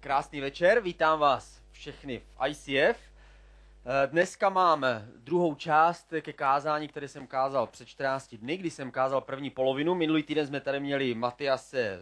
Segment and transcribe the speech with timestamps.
[0.00, 2.98] Krásný večer, vítám vás všechny v ICF.
[2.98, 4.86] Eh, Dneska mám
[5.16, 9.94] druhou část ke kázání, které jsem kázal před 14 dny, kdy jsem kázal první polovinu.
[9.94, 11.98] Minulý týden jsme tady měli Matiase eh,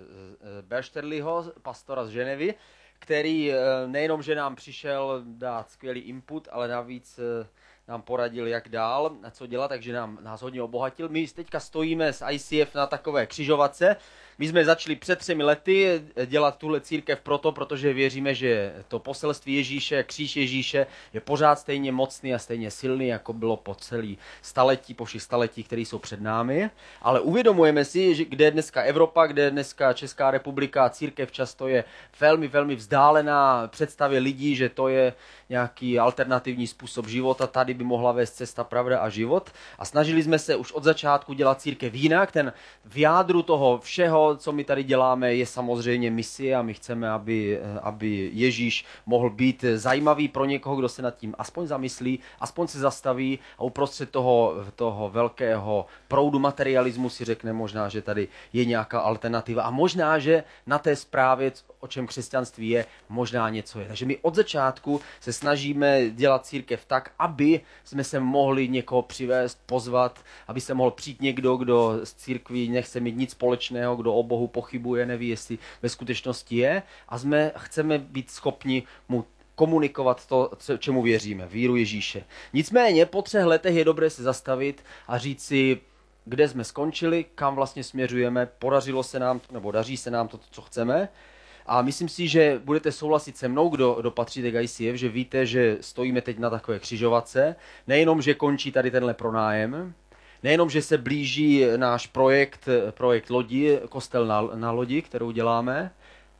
[0.63, 2.55] Beršterliho, pastora z Ženevy,
[2.99, 3.57] který eh,
[3.87, 7.49] nejenom, že nám přišel dát skvělý input, ale navíc eh,
[7.89, 11.09] nám poradil, jak dál, co dělat, takže nám, nás hodně obohatil.
[11.09, 13.97] My teďka stojíme s ICF na takové křižovatce.
[14.39, 19.55] My jsme začali před třemi lety dělat tuhle církev proto, protože věříme, že to poselství
[19.55, 24.95] Ježíše, kříž Ježíše je pořád stejně mocný a stejně silný, jako bylo po celý staletí,
[24.95, 26.71] po všech staletí, které jsou před námi.
[27.03, 31.69] Ale uvědomujeme si, že kde je dneska Evropa, kde je dneska Česká republika, církev často
[31.69, 31.85] je
[32.21, 35.13] velmi, velmi vzdálená představě lidí, že to je
[35.49, 39.51] nějaký alternativní způsob života, tady by mohla vést cesta, pravda a život.
[39.79, 42.33] A snažili jsme se už od začátku dělat církev jinak.
[42.33, 42.53] Ten
[42.85, 47.61] v jádru toho všeho, co my tady děláme, je samozřejmě misie a my chceme, aby,
[47.83, 52.79] aby Ježíš mohl být zajímavý pro někoho, kdo se nad tím aspoň zamyslí, aspoň se
[52.79, 59.01] zastaví a uprostřed toho, toho velkého proudu materialismu si řekne možná, že tady je nějaká
[59.01, 63.87] alternativa a možná, že na té zprávě, o čem křesťanství je, možná něco je.
[63.87, 69.61] Takže my od začátku se snažíme dělat církev tak, aby jsme se mohli někoho přivést,
[69.67, 74.23] pozvat, aby se mohl přijít někdo, kdo z církví nechce mít nic společného, kdo o
[74.23, 80.51] Bohu pochybuje, neví, jestli ve skutečnosti je a jsme, chceme být schopni mu komunikovat to,
[80.79, 82.25] čemu věříme, víru Ježíše.
[82.53, 85.81] Nicméně po třech letech je dobré se zastavit a říct si,
[86.25, 90.63] kde jsme skončili, kam vlastně směřujeme, podařilo se nám, nebo daří se nám to, co
[90.63, 91.09] chceme
[91.67, 95.47] a myslím si, že budete souhlasit se mnou, kdo, kdo patříte k ICF, že víte,
[95.47, 97.57] že stojíme teď na takové křižovatce.
[97.87, 99.95] Nejenom, že končí tady tenhle pronájem,
[100.47, 105.91] nejenom, že se blíží náš projekt, projekt lodi, kostel na, na lodi, kterou děláme,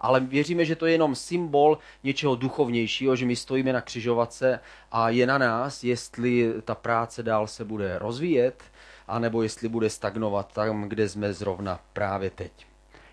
[0.01, 4.61] ale věříme, že to je jenom symbol něčeho duchovnějšího, že my stojíme na křižovatce
[4.93, 8.63] a je na nás, jestli ta práce dál se bude rozvíjet,
[9.09, 12.53] anebo jestli bude stagnovat tam, kde jsme zrovna právě teď.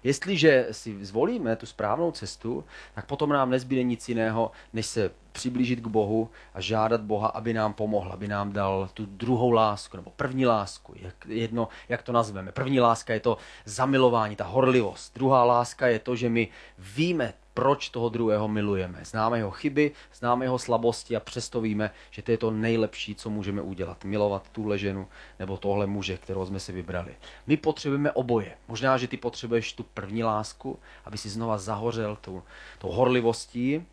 [0.04, 2.64] Jestliže si zvolíme tu správnou cestu,
[2.96, 7.54] tak potom nám nezbyde nic jiného, než se přiblížit k Bohu a žádat Boha, aby
[7.54, 12.12] nám pomohl, aby nám dal tu druhou lásku, nebo první lásku, jak, jedno, jak to
[12.12, 12.52] nazveme.
[12.52, 15.16] První láska je to zamilování, ta horlivost.
[15.16, 16.48] Druhá láska je to, že my
[16.80, 19.00] víme proč toho druhého milujeme.
[19.04, 23.30] Známe jeho chyby, známe jeho slabosti a přesto víme, že to je to nejlepší, co
[23.30, 24.04] můžeme udělat.
[24.04, 25.08] Milovat tuhle ženu
[25.40, 27.16] nebo tohle muže, kterého jsme si vybrali.
[27.48, 28.58] My potřebujeme oboje.
[28.68, 32.44] Možná, že ty potřebuješ tu první lásku, aby si znova zahořel tou,
[32.80, 33.86] tou horlivostí,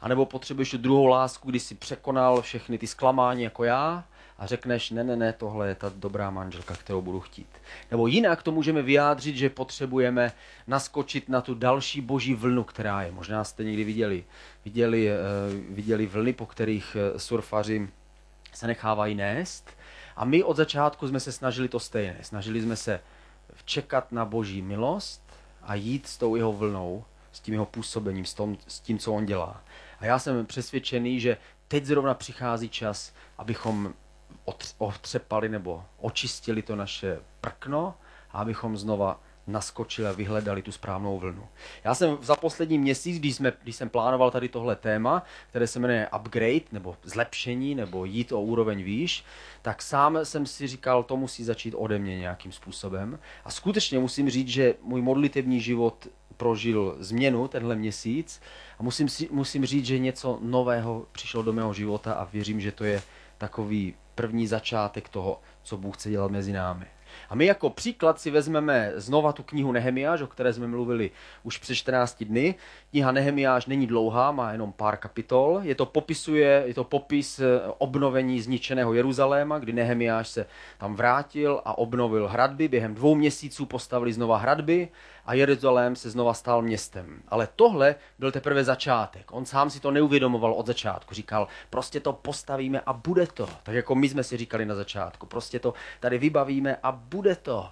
[0.00, 4.04] anebo potřebuješ tu druhou lásku, kdy si překonal všechny ty zklamání jako já
[4.38, 7.48] a řekneš, ne, ne, ne, tohle je ta dobrá manželka, kterou budu chtít.
[7.90, 10.32] Nebo jinak to můžeme vyjádřit, že potřebujeme
[10.66, 13.12] naskočit na tu další boží vlnu, která je.
[13.12, 14.24] Možná jste někdy viděli,
[14.64, 17.88] viděli, uh, viděli vlny, po kterých uh, surfaři
[18.52, 19.70] se nechávají nést.
[20.16, 22.18] A my od začátku jsme se snažili to stejné.
[22.22, 23.00] Snažili jsme se
[23.64, 25.22] čekat na boží milost
[25.62, 28.36] a jít s tou jeho vlnou, s tím jeho působením, s,
[28.68, 29.60] s tím, co on dělá.
[30.00, 31.36] A já jsem přesvědčený, že
[31.68, 33.94] teď zrovna přichází čas, abychom
[34.78, 37.94] otřepali nebo očistili to naše prkno
[38.30, 41.48] a abychom znova naskočili a vyhledali tu správnou vlnu.
[41.84, 45.78] Já jsem za poslední měsíc, když, jsme, když jsem plánoval tady tohle téma, které se
[45.78, 49.24] jmenuje upgrade, nebo zlepšení, nebo jít o úroveň výš,
[49.62, 53.18] tak sám jsem si říkal, to musí začít ode mě nějakým způsobem.
[53.44, 58.40] A skutečně musím říct, že můj modlitevní život prožil změnu tenhle měsíc
[58.78, 62.72] a musím, si, musím říct, že něco nového přišlo do mého života a věřím, že
[62.72, 63.02] to je
[63.38, 66.86] takový první začátek toho, co Bůh chce dělat mezi námi.
[67.30, 71.10] A my jako příklad si vezmeme znova tu knihu Nehemiáš, o které jsme mluvili
[71.42, 72.54] už před 14 dny.
[72.96, 75.60] Kniha Nehemiáš není dlouhá, má jenom pár kapitol.
[75.62, 77.44] Je to, popisuje, je to popis eh,
[77.78, 80.46] obnovení zničeného Jeruzaléma, kdy Nehemiáš se
[80.78, 82.68] tam vrátil a obnovil hradby.
[82.68, 84.88] Během dvou měsíců postavili znova hradby
[85.26, 87.22] a Jeruzalém se znova stal městem.
[87.28, 89.32] Ale tohle byl teprve začátek.
[89.32, 91.14] On sám si to neuvědomoval od začátku.
[91.14, 93.48] Říkal, prostě to postavíme a bude to.
[93.62, 95.26] Tak jako my jsme si říkali na začátku.
[95.26, 97.68] Prostě to tady vybavíme a bude to.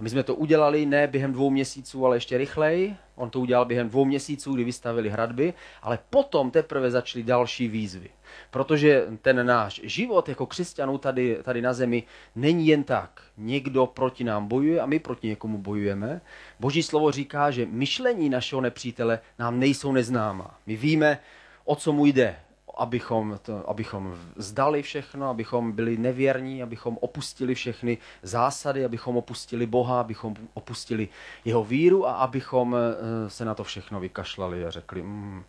[0.00, 2.96] A my jsme to udělali ne během dvou měsíců, ale ještě rychleji.
[3.14, 8.10] On to udělal během dvou měsíců, kdy vystavili hradby, ale potom teprve začaly další výzvy.
[8.50, 12.02] Protože ten náš život jako křesťanů tady, tady na zemi
[12.36, 13.22] není jen tak.
[13.36, 16.20] Někdo proti nám bojuje a my proti někomu bojujeme.
[16.60, 20.58] Boží slovo říká, že myšlení našeho nepřítele nám nejsou neznámá.
[20.66, 21.18] My víme,
[21.64, 22.36] o co mu jde,
[22.80, 30.00] abychom, to, abychom zdali všechno, abychom byli nevěrní, abychom opustili všechny zásady, abychom opustili Boha,
[30.00, 31.08] abychom opustili
[31.44, 35.44] jeho víru a abychom eh, se na to všechno vykašlali a řekli, mm,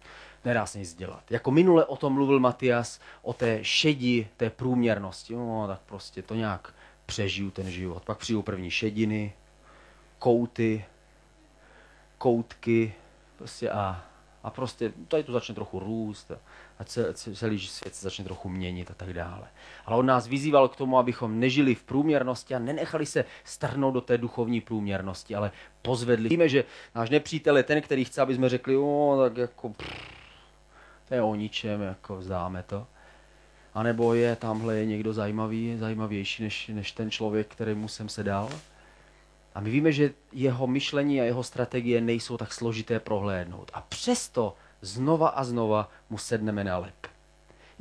[0.46, 1.32] nedá se nic dělat.
[1.32, 5.36] Jako minule o tom mluvil Matias, o té šedi, té průměrnosti.
[5.36, 6.74] No, tak prostě to nějak
[7.06, 8.06] přežiju ten život.
[8.06, 9.34] Pak přijdou první šediny,
[10.20, 10.86] kouty,
[12.18, 12.94] koutky,
[13.38, 14.04] prostě a,
[14.44, 16.38] a prostě tady to začne trochu růst a
[17.34, 19.48] celý svět se začne trochu měnit a tak dále.
[19.86, 24.02] Ale on nás vyzýval k tomu, abychom nežili v průměrnosti a nenechali se strhnout do
[24.02, 25.52] té duchovní průměrnosti, ale
[25.82, 26.30] pozvedli.
[26.30, 26.64] Víme, že
[26.96, 30.12] náš nepřítel je ten, který chce, aby jsme řekli, o, tak jako, pff,
[31.08, 32.88] to je o ničem, jako vzdáme to.
[33.74, 38.24] A nebo je, tamhle je někdo zajímavý, zajímavější než, než ten člověk, kterému jsem se
[38.24, 38.50] dal.
[39.56, 43.72] A my víme, že jeho myšlení a jeho strategie nejsou tak složité prohlédnout.
[43.74, 47.08] A přesto znova a znova mu sedneme na lep.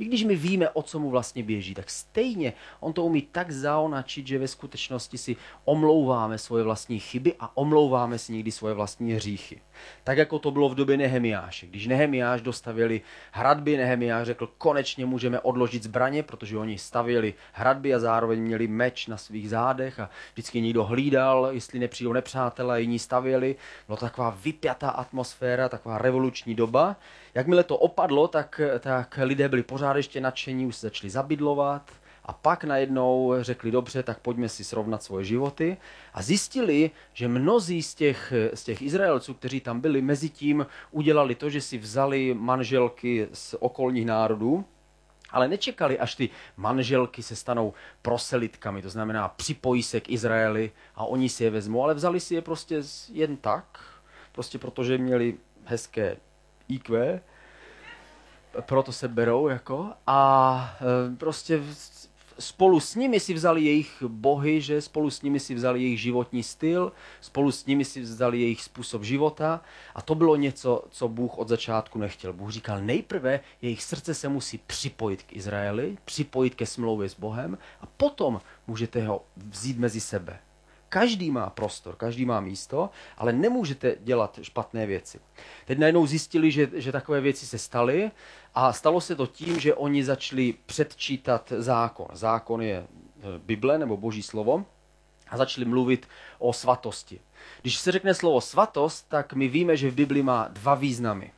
[0.01, 3.51] I když my víme, o co mu vlastně běží, tak stejně on to umí tak
[3.51, 9.13] zaonačit, že ve skutečnosti si omlouváme svoje vlastní chyby a omlouváme si někdy svoje vlastní
[9.13, 9.61] hříchy.
[10.03, 11.67] Tak jako to bylo v době Nehemiáše.
[11.67, 13.01] Když Nehemiáš dostavili
[13.31, 19.07] hradby, Nehemiáš řekl, konečně můžeme odložit zbraně, protože oni stavěli hradby a zároveň měli meč
[19.07, 23.55] na svých zádech a vždycky někdo hlídal, jestli nepřijdou nepřátelé, jiní stavěli.
[23.87, 26.95] Byla to taková vypjatá atmosféra, taková revoluční doba.
[27.33, 31.91] Jakmile to opadlo, tak, tak lidé byli pořád ještě nadšení, už se začali zabydlovat
[32.25, 35.77] a pak najednou řekli, dobře, tak pojďme si srovnat svoje životy.
[36.13, 41.35] A zjistili, že mnozí z těch, z těch Izraelců, kteří tam byli, mezi tím udělali
[41.35, 44.65] to, že si vzali manželky z okolních národů,
[45.31, 51.05] ale nečekali, až ty manželky se stanou proselitkami, to znamená připojí se k Izraeli a
[51.05, 52.81] oni si je vezmou, ale vzali si je prostě
[53.11, 53.79] jen tak,
[54.31, 56.17] prostě protože měli hezké
[56.73, 57.21] IQ,
[58.61, 60.77] proto se berou jako a
[61.11, 61.61] e, prostě
[62.39, 66.43] spolu s nimi si vzali jejich bohy, že spolu s nimi si vzali jejich životní
[66.43, 66.91] styl,
[67.21, 69.61] spolu s nimi si vzali jejich způsob života
[69.95, 72.33] a to bylo něco, co Bůh od začátku nechtěl.
[72.33, 77.57] Bůh říkal, nejprve jejich srdce se musí připojit k Izraeli, připojit ke smlouvě s Bohem
[77.81, 80.39] a potom můžete ho vzít mezi sebe.
[80.91, 85.19] Každý má prostor, každý má místo, ale nemůžete dělat špatné věci.
[85.65, 88.11] Teď najednou zjistili, že, že takové věci se staly
[88.55, 92.07] a stalo se to tím, že oni začali předčítat zákon.
[92.13, 92.85] Zákon je e,
[93.37, 94.65] Bible nebo Boží slovo
[95.29, 96.07] a začali mluvit
[96.39, 97.19] o svatosti.
[97.61, 101.31] Když se řekne slovo svatost, tak my víme, že v Bibli má dva významy.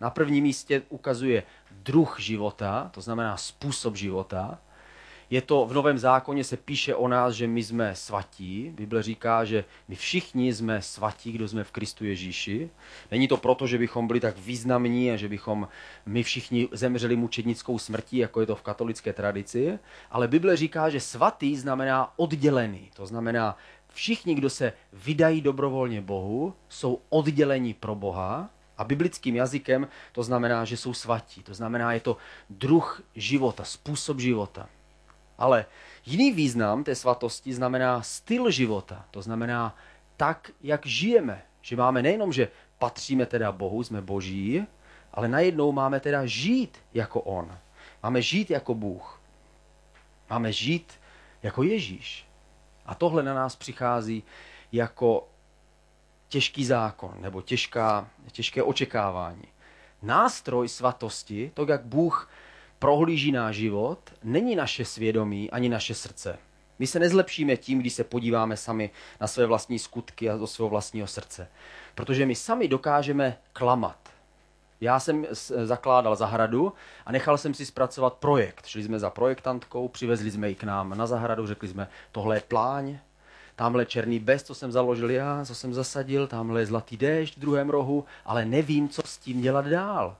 [0.00, 4.58] Na prvním místě ukazuje druh života, to znamená způsob života,
[5.30, 8.72] je to v Novém zákoně se píše o nás, že my jsme svatí.
[8.74, 12.70] Bible říká, že my všichni jsme svatí, kdo jsme v Kristu Ježíši.
[13.10, 15.68] Není to proto, že bychom byli tak významní a že bychom
[16.06, 19.78] my všichni zemřeli mučednickou smrtí, jako je to v katolické tradici,
[20.10, 22.90] ale Bible říká, že svatý znamená oddělený.
[22.94, 23.56] To znamená,
[23.88, 30.64] všichni, kdo se vydají dobrovolně Bohu, jsou oddělení pro Boha a biblickým jazykem to znamená,
[30.64, 31.42] že jsou svatí.
[31.42, 32.16] To znamená, je to
[32.50, 34.68] druh života, způsob života.
[35.38, 35.66] Ale
[36.06, 39.04] jiný význam té svatosti znamená styl života.
[39.10, 39.76] To znamená
[40.16, 41.42] tak, jak žijeme.
[41.62, 42.48] Že máme nejenom, že
[42.78, 44.66] patříme teda Bohu, jsme boží,
[45.12, 47.58] ale najednou máme teda žít jako On.
[48.02, 49.20] Máme žít jako Bůh.
[50.30, 50.92] Máme žít
[51.42, 52.26] jako Ježíš.
[52.86, 54.22] A tohle na nás přichází
[54.72, 55.28] jako
[56.28, 59.48] těžký zákon nebo těžká, těžké očekávání.
[60.02, 62.30] Nástroj svatosti, to, jak Bůh
[62.84, 66.38] prohlíží náš život, není naše svědomí ani naše srdce.
[66.78, 70.68] My se nezlepšíme tím, když se podíváme sami na své vlastní skutky a do svého
[70.68, 71.48] vlastního srdce.
[71.94, 73.96] Protože my sami dokážeme klamat.
[74.80, 75.26] Já jsem
[75.64, 76.72] zakládal zahradu
[77.06, 78.66] a nechal jsem si zpracovat projekt.
[78.66, 82.40] Šli jsme za projektantkou, přivezli jsme ji k nám na zahradu, řekli jsme, tohle je
[82.48, 82.98] pláň,
[83.56, 87.40] tamhle černý bez, co jsem založil já, co jsem zasadil, tamhle je zlatý déšť v
[87.40, 90.16] druhém rohu, ale nevím, co s tím dělat dál.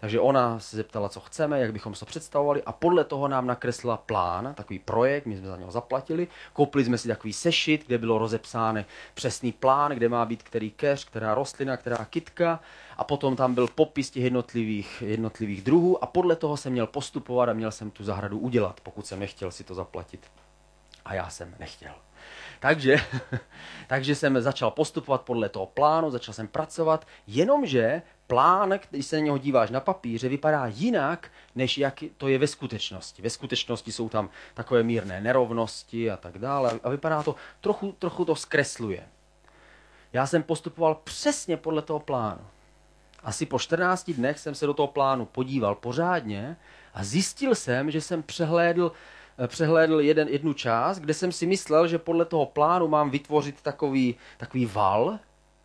[0.00, 3.46] Takže ona se zeptala, co chceme, jak bychom se to představovali a podle toho nám
[3.46, 6.28] nakreslila plán, takový projekt, my jsme za něho zaplatili.
[6.52, 8.84] Koupili jsme si takový sešit, kde bylo rozepsáno
[9.14, 12.60] přesný plán, kde má být který keř, která rostlina, která kytka
[12.96, 17.48] a potom tam byl popis těch jednotlivých, jednotlivých druhů a podle toho jsem měl postupovat
[17.48, 20.20] a měl jsem tu zahradu udělat, pokud jsem nechtěl si to zaplatit.
[21.04, 21.92] A já jsem nechtěl.
[22.60, 22.96] Takže,
[23.86, 29.22] takže jsem začal postupovat podle toho plánu, začal jsem pracovat, jenomže plán, když se na
[29.22, 33.22] něho díváš na papíře, vypadá jinak, než jak to je ve skutečnosti.
[33.22, 38.24] Ve skutečnosti jsou tam takové mírné nerovnosti a tak dále a vypadá to, trochu, trochu
[38.24, 39.02] to zkresluje.
[40.12, 42.40] Já jsem postupoval přesně podle toho plánu.
[43.22, 46.56] Asi po 14 dnech jsem se do toho plánu podíval pořádně
[46.94, 49.15] a zjistil jsem, že jsem přehlédl, eh,
[49.46, 54.14] přehlédl jeden, jednu část, kde jsem si myslel, že podle toho plánu mám vytvořit takový,
[54.36, 55.18] takový val,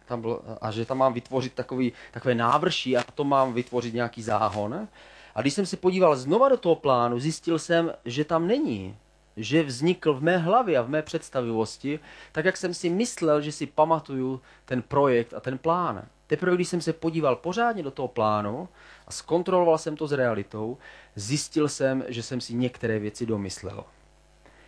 [0.06, 4.24] tam byl, a že tam mám vytvořit takový, takové návrší a to mám vytvořit nějaký
[4.24, 4.88] záhon.
[5.36, 8.98] A když jsem se podíval znova do toho plánu, zjistil jsem, že tam není.
[9.38, 12.00] Že vznikl v mé hlavě a v mé představivosti,
[12.32, 16.06] tak jak jsem si myslel, že si pamatuju ten projekt a ten plán.
[16.28, 18.70] Teprve když jsem se podíval pořádně do toho plánu
[19.12, 20.78] zkontroloval jsem to s realitou,
[21.16, 23.84] zjistil jsem, že jsem si některé věci domyslel.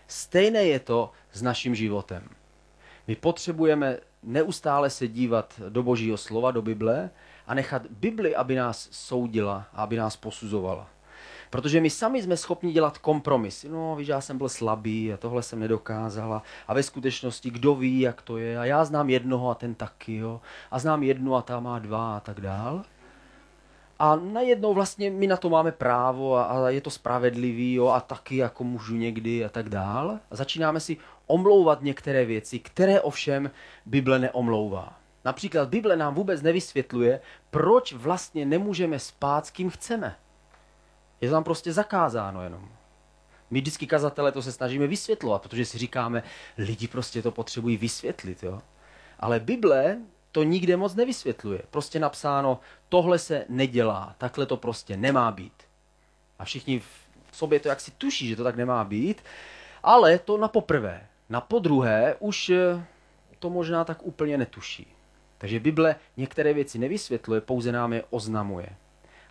[0.08, 2.30] Stejné je to s naším životem.
[3.08, 7.10] My potřebujeme neustále se dívat do Božího slova, do Bible
[7.48, 10.90] a nechat Bibli, aby nás soudila a aby nás posuzovala.
[11.50, 13.70] Protože my sami jsme schopni dělat kompromisy.
[13.70, 16.44] No, víš, já jsem byl slabý a tohle jsem nedokázala.
[16.68, 18.60] A ve skutečnosti, kdo ví, jak to je.
[18.60, 20.42] A já znám jednoho a ten taky, jo.
[20.72, 22.84] A znám jednu a ta má dva a tak dál.
[24.04, 28.00] A najednou vlastně my na to máme právo a, a je to spravedlivý jo, a
[28.00, 30.20] taky jako můžu někdy a tak dál.
[30.32, 33.52] A začínáme si omlouvat některé věci, které ovšem
[33.86, 35.00] Bible neomlouvá.
[35.26, 37.20] Například Bible nám vůbec nevysvětluje,
[37.50, 40.16] proč vlastně nemůžeme spát s kým chceme.
[41.22, 42.70] Je to tam prostě zakázáno jenom.
[43.52, 46.24] My vždycky kazatele to se snažíme vysvětlovat, protože si říkáme,
[46.58, 48.44] lidi prostě to potřebují vysvětlit.
[48.44, 48.62] Jo?
[49.20, 49.98] Ale Bible
[50.34, 51.62] to nikde moc nevysvětluje.
[51.72, 52.60] Prostě napsáno,
[52.90, 55.54] tohle se nedělá, takhle to prostě nemá být.
[56.40, 59.24] A všichni v sobě to jaksi tuší, že to tak nemá být,
[59.84, 61.08] ale to na poprvé.
[61.30, 62.86] Na podruhé už eh,
[63.40, 64.88] to možná tak úplně netuší.
[65.38, 68.70] Takže Bible některé věci nevysvětluje, pouze nám je oznamuje.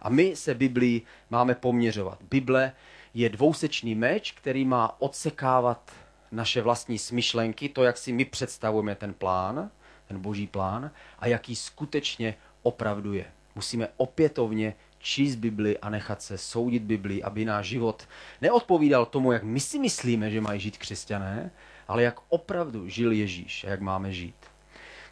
[0.03, 2.19] A my se Biblii máme poměřovat.
[2.31, 2.73] Bible
[3.15, 5.93] je dvousečný meč, který má odsekávat
[6.33, 9.71] naše vlastní smyšlenky, to, jak si my představujeme ten plán,
[10.13, 13.25] ten boží plán a jaký skutečně opravdu je.
[13.55, 18.09] Musíme opětovně číst Bibli a nechat se soudit Bibli, aby náš život
[18.41, 21.51] neodpovídal tomu, jak my si myslíme, že mají žít křesťané,
[21.89, 24.52] ale jak opravdu žil Ježíš a jak máme žít.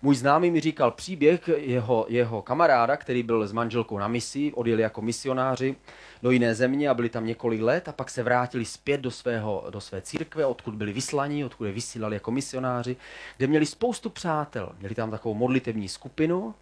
[0.02, 4.83] Můj známý mi říkal příběh jeho, jeho kamaráda, který byl s manželkou na misi, odjeli
[4.83, 5.76] jako misionáři
[6.23, 9.66] do jiné země a byli tam několik let a pak se vrátili zpět do, svého,
[9.71, 12.97] do své církve, odkud byli vyslaní, odkud je vysílali jako misionáři,
[13.37, 14.73] kde měli spoustu přátel.
[14.78, 16.54] Měli tam takovou modlitevní skupinu,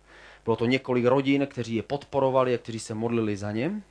[0.45, 3.83] bylo to několik rodin, kteří je podporovali a kteří se modlili za ně.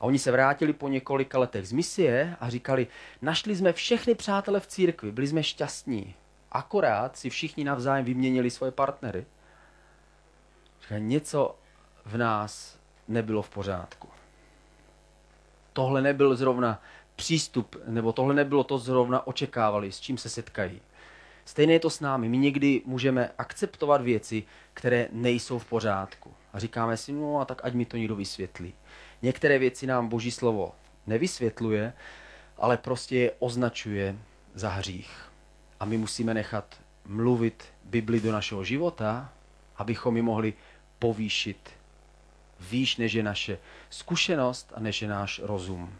[0.00, 2.86] A oni se vrátili po několika letech z misie a říkali,
[3.22, 6.14] našli jsme všechny přátele v církvi, byli jsme šťastní.
[6.56, 9.26] Akorát si všichni navzájem vyměnili svoje partnery.
[10.82, 11.58] Říkali, něco
[12.04, 14.08] v nás nebylo v pořádku.
[15.72, 16.82] Tohle nebyl zrovna
[17.16, 20.80] přístup, nebo tohle nebylo to zrovna očekávali, s čím se setkají.
[21.44, 22.28] Stejně je to s námi.
[22.28, 24.44] My někdy můžeme akceptovat věci,
[24.74, 26.34] které nejsou v pořádku.
[26.52, 28.74] A říkáme si, no a tak ať mi to někdo vysvětlí.
[29.22, 30.74] Některé věci nám Boží slovo
[31.06, 31.92] nevysvětluje,
[32.58, 34.18] ale prostě je označuje
[34.54, 35.25] za hřích.
[35.80, 39.32] A my musíme nechat mluvit Bibli do našeho života,
[39.76, 40.54] abychom ji mohli
[40.98, 41.70] povýšit
[42.60, 43.58] výš, než je naše
[43.90, 45.92] zkušenost a než je náš rozum.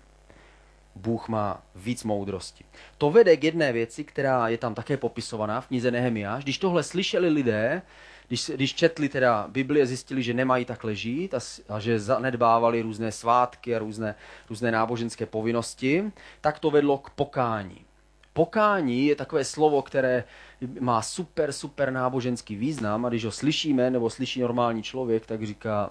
[0.95, 2.65] Bůh má víc moudrosti.
[2.99, 6.45] To vede k jedné věci, která je tam také popisovaná v knize Nehemiáš.
[6.45, 7.83] Když tohle slyšeli lidé,
[8.29, 13.13] když, když četli teda Bibli zjistili, že nemají takhle žít a, a že zanedbávali různé
[13.13, 14.15] svátky a různé,
[14.51, 17.86] různé náboženské povinnosti, tak to vedlo k pokání.
[18.37, 20.25] Pokání je takové slovo, které
[20.81, 25.91] má super, super náboženský význam a když ho slyšíme nebo slyší normální člověk, tak říká,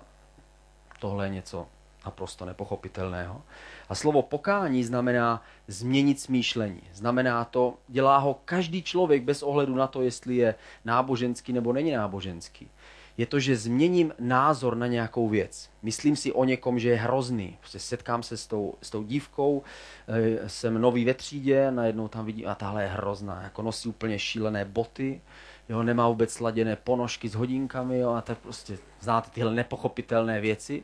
[1.00, 1.68] tohle je něco
[2.06, 3.42] naprosto nepochopitelného.
[3.90, 6.82] A slovo pokání znamená změnit smýšlení.
[6.94, 11.92] Znamená to, dělá ho každý člověk bez ohledu na to, jestli je náboženský nebo není
[11.92, 12.70] náboženský.
[13.18, 15.70] Je to, že změním názor na nějakou věc.
[15.82, 17.58] Myslím si o někom, že je hrozný.
[17.60, 19.64] Prostě setkám se s tou, s tou dívkou,
[20.08, 23.42] e, jsem nový ve třídě, najednou tam vidím, a tahle je hrozná.
[23.44, 25.22] Jako nosí úplně šílené boty,
[25.70, 30.84] jo, nemá vůbec sladěné ponožky s hodinkami, jo, a tak prostě znáte tyhle nepochopitelné věci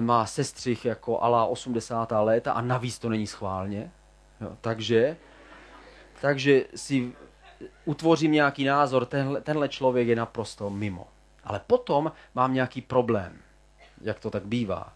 [0.00, 2.12] má sestřih jako ala 80.
[2.20, 3.90] léta a navíc to není schválně.
[4.40, 5.16] Jo, takže,
[6.20, 7.12] takže si
[7.84, 11.06] utvořím nějaký názor, tenhle, tenhle člověk je naprosto mimo.
[11.44, 13.38] Ale potom mám nějaký problém,
[14.00, 14.92] jak to tak bývá.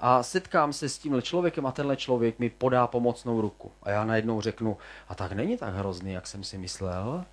[0.00, 3.72] A setkám se s tímhle člověkem a tenhle člověk mi podá pomocnou ruku.
[3.82, 4.76] A já najednou řeknu,
[5.08, 7.24] a tak není tak hrozný, jak jsem si myslel.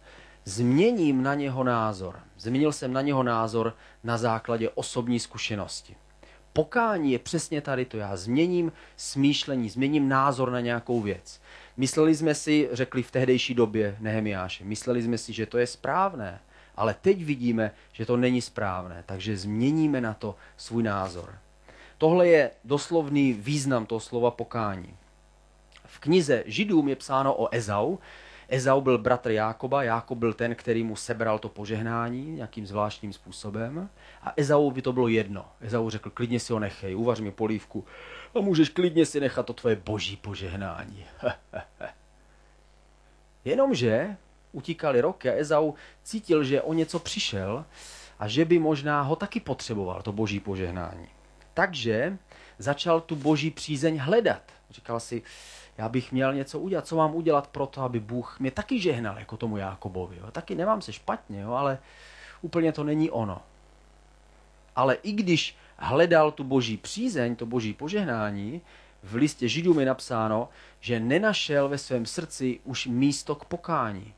[0.46, 2.20] Změním na něho názor.
[2.38, 5.96] Změnil jsem na něho názor na základě osobní zkušenosti.
[6.54, 7.98] Pokání je přesně tady to.
[7.98, 11.42] Já změním smýšlení, změním názor na nějakou věc.
[11.78, 16.40] Mysleli jsme si, řekli v tehdejší době Nehemiáše, mysleli jsme si, že to je správné.
[16.76, 21.36] Ale teď vidíme, že to není správné, takže změníme na to svůj názor.
[21.98, 24.94] Tohle je doslovný význam toho slova pokání.
[25.86, 27.98] V knize Židům je psáno o Ezau.
[28.48, 33.90] Ezau byl bratr Jákoba, Jákob byl ten, který mu sebral to požehnání nějakým zvláštním způsobem.
[34.22, 35.46] A Ezau by to bylo jedno.
[35.62, 37.86] Ezau řekl, klidně si ho nechej, uvař mi polívku
[38.36, 41.06] a můžeš klidně si nechat to tvoje boží požehnání.
[43.46, 44.18] Jenomže
[44.54, 47.66] utíkali roky a Ezau cítil, že o něco přišel
[48.20, 51.08] a že by možná ho taky potřeboval, to boží požehnání.
[51.54, 52.18] Takže
[52.58, 54.42] začal tu boží přízeň hledat.
[54.70, 55.22] Říkal si,
[55.78, 59.20] já bych měl něco udělat, co mám udělat pro to, aby Bůh mě taky žehnal,
[59.20, 60.18] jako tomu Jákobovi.
[60.18, 60.32] Jo.
[60.32, 61.78] Taky nemám se špatně, jo, ale
[62.42, 63.42] úplně to není ono.
[64.76, 68.62] Ale i když hledal tu boží přízeň, to boží požehnání,
[69.04, 74.14] v listě Židům je napsáno, že nenašel ve svém srdci už místo k pokání.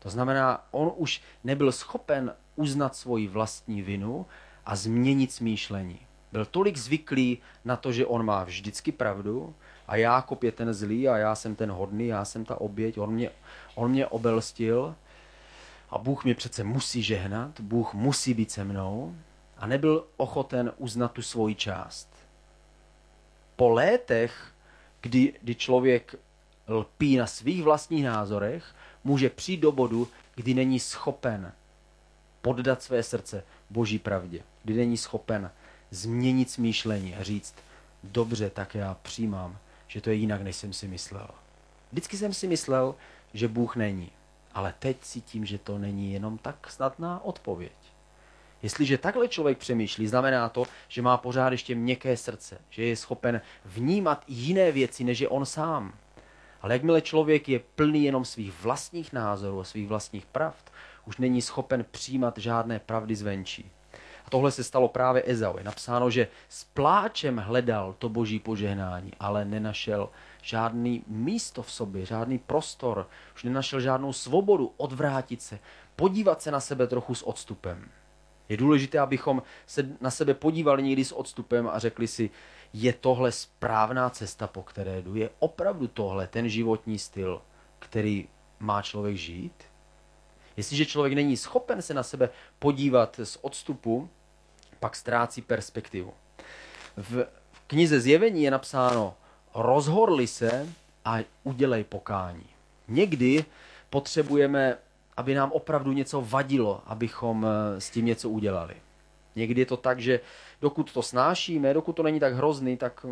[0.00, 4.26] To znamená, on už nebyl schopen uznat svoji vlastní vinu
[4.66, 5.98] a změnit smýšlení.
[6.32, 9.54] Byl tolik zvyklý na to, že on má vždycky pravdu
[9.88, 13.12] a Jákob je ten zlý a já jsem ten hodný, já jsem ta oběť, on
[13.12, 13.30] mě,
[13.74, 14.94] on mě obelstil
[15.90, 19.14] a Bůh mě přece musí žehnat, Bůh musí být se mnou
[19.58, 22.08] a nebyl ochoten uznat tu svoji část.
[23.56, 24.52] Po létech,
[25.00, 26.14] kdy, kdy člověk
[26.68, 31.52] lpí na svých vlastních názorech, může přijít do bodu, kdy není schopen
[32.42, 35.50] poddat své srdce boží pravdě, kdy není schopen
[35.90, 37.54] změnit smýšlení a říct,
[38.04, 41.28] dobře, tak já přijímám, že to je jinak, než jsem si myslel.
[41.92, 42.94] Vždycky jsem si myslel,
[43.34, 44.10] že Bůh není,
[44.54, 47.72] ale teď cítím, že to není jenom tak snadná odpověď.
[48.62, 53.40] Jestliže takhle člověk přemýšlí, znamená to, že má pořád ještě měkké srdce, že je schopen
[53.64, 55.92] vnímat jiné věci, než je on sám.
[56.60, 60.72] Ale jakmile člověk je plný jenom svých vlastních názorů a svých vlastních pravd,
[61.06, 63.70] už není schopen přijímat žádné pravdy zvenčí.
[64.26, 65.58] A tohle se stalo právě Ezau.
[65.58, 70.08] Je napsáno, že s pláčem hledal to boží požehnání, ale nenašel
[70.42, 75.58] žádný místo v sobě, žádný prostor, už nenašel žádnou svobodu odvrátit se,
[75.96, 77.88] podívat se na sebe trochu s odstupem.
[78.48, 82.30] Je důležité, abychom se na sebe podívali někdy s odstupem a řekli si,
[82.72, 85.14] je tohle správná cesta, po které jdu?
[85.14, 87.42] Je opravdu tohle ten životní styl,
[87.78, 88.28] který
[88.60, 89.52] má člověk žít?
[90.56, 94.10] Jestliže člověk není schopen se na sebe podívat z odstupu,
[94.80, 96.14] pak ztrácí perspektivu.
[96.96, 97.26] V
[97.66, 99.14] knize Zjevení je napsáno,
[99.54, 100.68] rozhorli se
[101.04, 102.46] a udělej pokání.
[102.88, 103.44] Někdy
[103.90, 104.78] potřebujeme
[105.20, 108.74] aby nám opravdu něco vadilo, abychom eh, s tím něco udělali.
[109.36, 110.20] Někdy je to tak, že
[110.60, 113.06] dokud to snášíme, dokud to není tak hrozný, tak,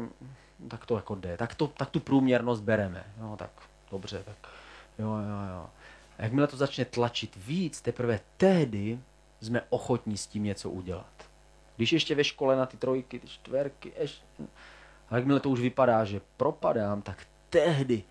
[0.68, 1.36] tak to jako jde.
[1.36, 3.04] Tak, to, tak tu průměrnost bereme.
[3.20, 3.50] Jo, tak
[3.90, 4.52] dobře, tak
[4.98, 5.66] jo, jo, jo.
[6.18, 8.98] A jakmile to začne tlačit víc, teprve tehdy
[9.40, 11.28] jsme ochotní s tím něco udělat.
[11.76, 14.24] Když ještě ve škole na ty trojky, ty čtverky, ještě,
[15.10, 18.04] a jakmile to už vypadá, že propadám, tak tehdy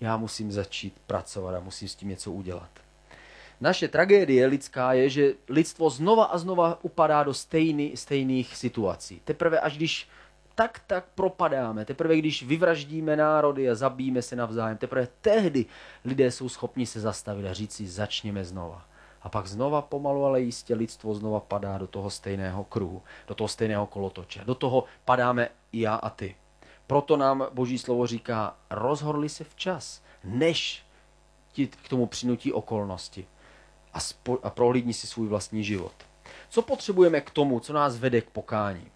[0.00, 2.70] já musím začít pracovat a musím s tím něco udělat.
[3.60, 9.20] Naše tragédie lidská je, že lidstvo znova a znova upadá do stejný, stejných situací.
[9.24, 10.08] Teprve až když
[10.54, 15.66] tak tak propadáme, teprve když vyvraždíme národy a zabijeme se navzájem, teprve tehdy
[16.04, 18.84] lidé jsou schopni se zastavit a říct si, začněme znova.
[19.22, 23.48] A pak znova pomalu, ale jistě lidstvo znova padá do toho stejného kruhu, do toho
[23.48, 24.44] stejného kolotoče.
[24.44, 26.36] Do toho padáme i já a ty.
[26.86, 30.84] Proto nám Boží slovo říká, rozhodli se včas, než
[31.52, 33.26] ti k tomu přinutí okolnosti
[33.94, 35.92] a, spo- a prohlídni si svůj vlastní život.
[36.48, 38.90] Co potřebujeme k tomu, co nás vede k pokání?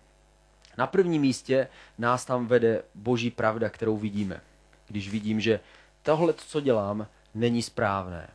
[0.79, 4.41] Na prvním místě nás tam vede boží pravda, kterou vidíme.
[4.89, 5.61] Když vidím, že
[6.03, 8.31] tohle, co dělám, není správné.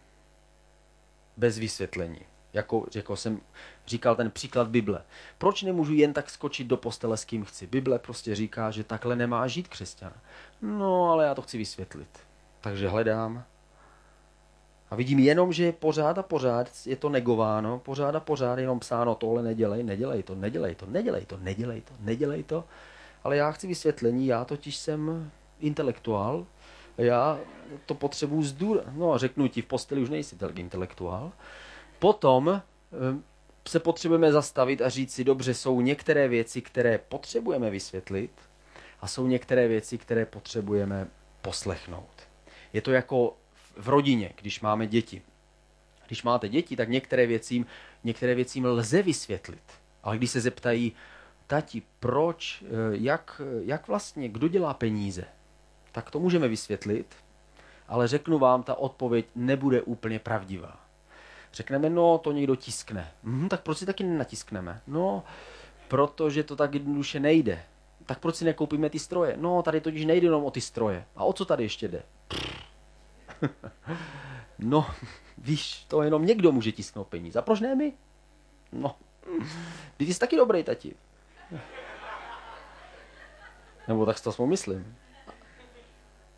[1.38, 2.22] Bez vysvětlení.
[2.54, 3.42] Jako, jako jsem
[3.88, 5.02] říkal ten příklad Bible.
[5.38, 7.68] Proč nemůžu jen tak skočit do postele s kým chci?
[7.68, 10.14] Bible prostě říká, že takhle nemá žít křesťan.
[10.62, 12.20] No, ale já to chci vysvětlit.
[12.62, 13.44] Takže hledám
[14.92, 19.16] a vidím jenom, že pořád a pořád je to negováno, pořád a pořád jenom psáno,
[19.16, 22.64] tohle nedělej, nedělej to, nedělej to, nedělej to, nedělej to, nedělej to.
[23.24, 26.46] Ale já chci vysvětlení, já totiž jsem intelektuál,
[26.98, 27.40] já
[27.86, 28.84] to potřebuji zdůr...
[28.92, 31.32] No a řeknu ti, v posteli už nejsi intelektuál.
[32.00, 32.62] Potom eh,
[33.68, 38.32] se potřebujeme zastavit a říct si, dobře, jsou některé věci, které potřebujeme vysvětlit
[39.02, 41.08] a jsou některé věci, které potřebujeme
[41.42, 42.10] poslechnout.
[42.74, 43.36] Je to jako
[43.80, 45.22] v rodině, když máme děti.
[46.08, 47.66] Když máte děti, tak některé věcím,
[48.04, 49.64] některé věcím lze vysvětlit.
[50.04, 50.94] Ale když se zeptají,
[51.48, 55.26] tati, proč, eh, jak, jak vlastně, kdo dělá peníze,
[55.92, 57.16] tak to můžeme vysvětlit,
[57.88, 60.80] ale řeknu vám, ta odpověď nebude úplně pravdivá.
[61.54, 63.12] Řekneme, no to někdo tiskne.
[63.24, 64.82] Hm, tak proč si taky nenatiskneme?
[64.88, 65.24] No,
[65.88, 67.64] protože to tak jednoduše nejde.
[68.06, 69.36] Tak proč si nekoupíme ty stroje?
[69.38, 71.06] No, tady totiž nejde jenom o ty stroje.
[71.16, 72.04] A o co tady ještě jde?
[74.60, 74.90] no,
[75.38, 77.40] víš, to jenom někdo může tisknout peníze.
[77.40, 77.94] A proč ne my?
[78.72, 78.96] No,
[79.98, 80.96] ty jsi taky dobrý, tati.
[83.88, 84.96] Nebo tak si to myslím.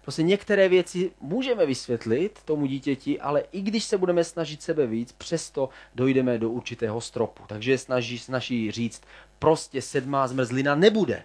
[0.01, 5.11] Prostě některé věci můžeme vysvětlit tomu dítěti, ale i když se budeme snažit sebe víc,
[5.11, 7.43] přesto dojdeme do určitého stropu.
[7.47, 9.01] Takže snaží, snaží říct,
[9.39, 11.23] prostě sedmá zmrzlina nebude.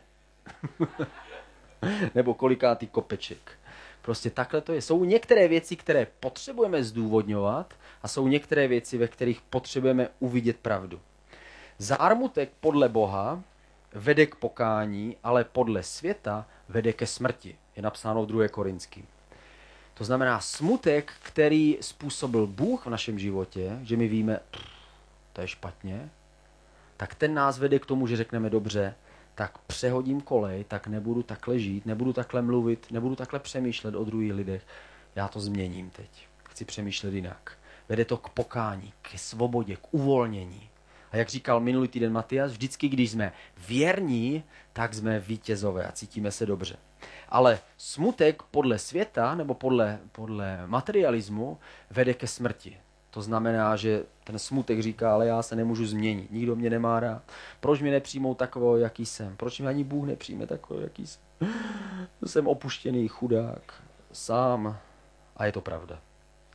[2.14, 3.58] Nebo kolikátý kopeček.
[4.06, 4.82] Prostě takhle to je.
[4.82, 11.00] Jsou některé věci, které potřebujeme zdůvodňovat a jsou některé věci, ve kterých potřebujeme uvidět pravdu.
[11.78, 13.42] Zármutek podle Boha
[13.92, 17.56] vede k pokání, ale podle světa vede ke smrti.
[17.76, 18.48] Je napsáno v 2.
[18.48, 19.06] Korinským.
[19.94, 24.40] To znamená smutek, který způsobil Bůh v našem životě, že my víme,
[25.32, 26.10] to je špatně,
[26.96, 28.94] tak ten nás vede k tomu, že řekneme dobře,
[29.36, 34.32] tak přehodím kolej, tak nebudu takhle žít, nebudu takhle mluvit, nebudu takhle přemýšlet o druhých
[34.32, 34.66] lidech.
[35.16, 36.28] Já to změním teď.
[36.50, 37.58] Chci přemýšlet jinak.
[37.88, 40.68] Vede to k pokání, k svobodě, k uvolnění.
[41.12, 43.32] A jak říkal minulý týden Matias, vždycky, když jsme
[43.68, 46.76] věrní, tak jsme vítězové a cítíme se dobře.
[47.28, 51.58] Ale smutek podle světa nebo podle, podle materialismu
[51.90, 52.76] vede ke smrti.
[53.16, 57.22] To znamená, že ten smutek říká, ale já se nemůžu změnit, nikdo mě nemá rád.
[57.60, 59.36] Proč mě nepřijmou takového, jaký jsem?
[59.36, 61.22] Proč mě ani Bůh nepřijme takového, jaký jsem?
[62.26, 64.78] Jsem opuštěný chudák, sám.
[65.36, 65.98] A je to pravda.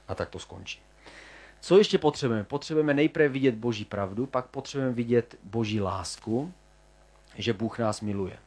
[0.07, 0.79] A tak to skončí.
[1.61, 2.43] Co ještě potřebujeme?
[2.43, 6.53] Potřebujeme nejprve vidět Boží pravdu, pak potřebujeme vidět Boží lásku,
[7.35, 8.37] že Bůh nás miluje.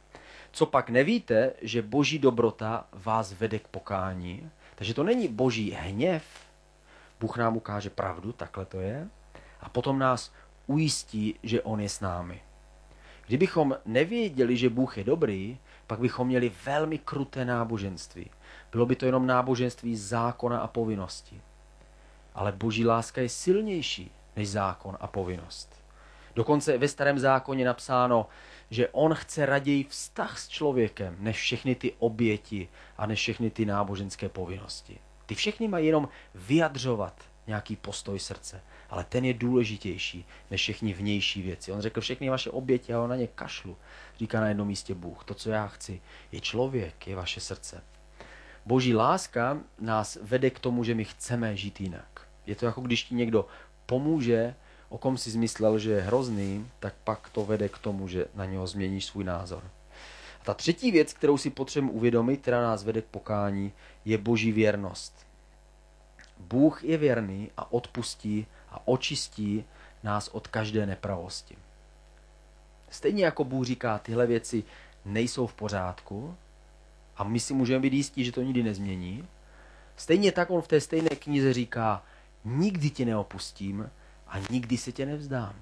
[0.51, 6.44] Co pak nevíte, že Boží dobrota vás vede k pokání, takže to není Boží hněv,
[7.19, 9.07] Bůh nám ukáže pravdu, takhle to je,
[9.59, 10.31] a potom nás
[10.67, 12.41] ujistí, že On je s námi.
[13.27, 18.29] Kdybychom nevěděli, že Bůh je dobrý, pak bychom měli velmi kruté náboženství.
[18.71, 21.41] Bylo by to jenom náboženství zákona a povinnosti.
[22.33, 25.81] Ale boží láska je silnější než zákon a povinnost.
[26.35, 28.27] Dokonce ve starém zákoně napsáno,
[28.69, 33.65] že on chce raději vztah s člověkem, než všechny ty oběti a než všechny ty
[33.65, 34.99] náboženské povinnosti.
[35.25, 37.13] Ty všechny mají jenom vyjadřovat
[37.47, 41.71] nějaký postoj srdce, ale ten je důležitější než všechny vnější věci.
[41.71, 43.77] On řekl všechny vaše oběti a on na ně kašlu.
[44.17, 45.23] Říká na jednom místě Bůh.
[45.23, 47.83] To, co já chci, je člověk, je vaše srdce.
[48.65, 52.27] Boží láska nás vede k tomu, že my chceme žít jinak.
[52.45, 53.47] Je to jako když ti někdo
[53.85, 54.55] pomůže,
[54.89, 58.45] o kom si zmyslel, že je hrozný, tak pak to vede k tomu, že na
[58.45, 59.63] něho změníš svůj názor.
[60.45, 63.73] Ta třetí věc, kterou si potřebujeme uvědomit, která nás vede k pokání,
[64.05, 65.25] je boží věrnost.
[66.39, 69.65] Bůh je věrný a odpustí a očistí
[70.03, 71.55] nás od každé nepravosti.
[72.89, 74.63] Stejně jako Bůh říká, tyhle věci
[75.05, 76.35] nejsou v pořádku
[77.17, 79.27] a my si můžeme být jistí, že to nikdy nezmění,
[79.95, 82.03] stejně tak on v té stejné knize říká,
[82.45, 83.89] nikdy tě neopustím
[84.27, 85.55] a nikdy se tě nevzdám.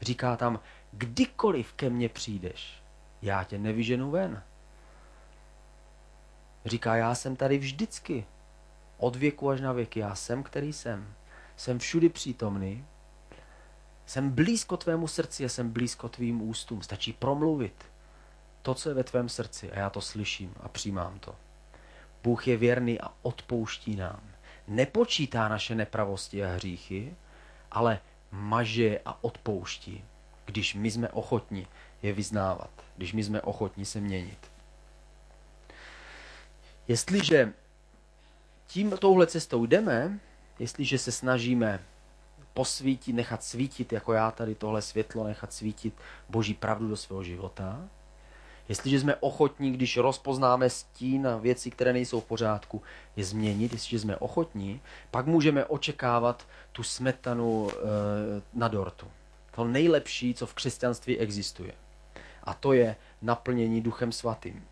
[0.00, 0.60] Říká tam,
[0.92, 2.80] kdykoliv ke mně přijdeš,
[3.22, 4.42] já tě nevyženu ven.
[6.64, 8.26] Říká, já jsem tady vždycky,
[8.98, 11.14] od věku až na věky, já jsem, který jsem.
[11.56, 12.84] Jsem všudy přítomný,
[14.06, 16.82] jsem blízko tvému srdci a jsem blízko tvým ústům.
[16.82, 17.84] Stačí promluvit
[18.62, 21.34] to, co je ve tvém srdci a já to slyším a přijímám to.
[22.22, 24.20] Bůh je věrný a odpouští nám
[24.70, 27.14] nepočítá naše nepravosti a hříchy,
[27.70, 30.04] ale maže a odpouští,
[30.44, 31.66] když my jsme ochotni
[32.02, 34.38] je vyznávat, když my jsme ochotni se měnit.
[36.88, 37.52] Jestliže
[38.66, 40.18] tím touhle cestou jdeme,
[40.58, 41.80] jestliže se snažíme
[42.54, 45.94] posvítit, nechat svítit, jako já tady tohle světlo, nechat svítit
[46.28, 47.88] Boží pravdu do svého života,
[48.70, 52.82] Jestliže jsme ochotní, když rozpoznáme stín a věci, které nejsou v pořádku,
[53.16, 57.74] je změnit, jestliže jsme ochotní, pak můžeme očekávat tu smetanu e,
[58.54, 59.06] na dortu.
[59.54, 61.72] To nejlepší, co v křesťanství existuje.
[62.44, 64.64] A to je naplnění Duchem Svatým.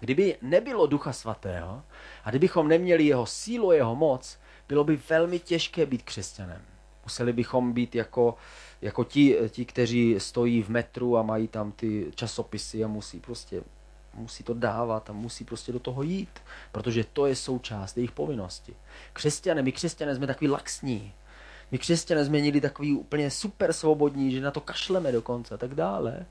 [0.00, 1.82] Kdyby nebylo Ducha Svatého
[2.24, 6.62] a kdybychom neměli jeho sílu, jeho moc, bylo by velmi těžké být křesťanem.
[7.04, 8.34] Museli bychom být jako
[8.82, 13.62] jako ti, ti, kteří stojí v metru a mají tam ty časopisy a musí prostě
[14.14, 16.40] musí to dávat a musí prostě do toho jít,
[16.72, 18.76] protože to je součást jejich povinnosti.
[19.12, 21.12] Křesťané, my křesťané jsme takový laxní.
[21.70, 25.74] My křesťané jsme měli takový úplně super svobodní, že na to kašleme dokonce a tak
[25.74, 26.26] dále,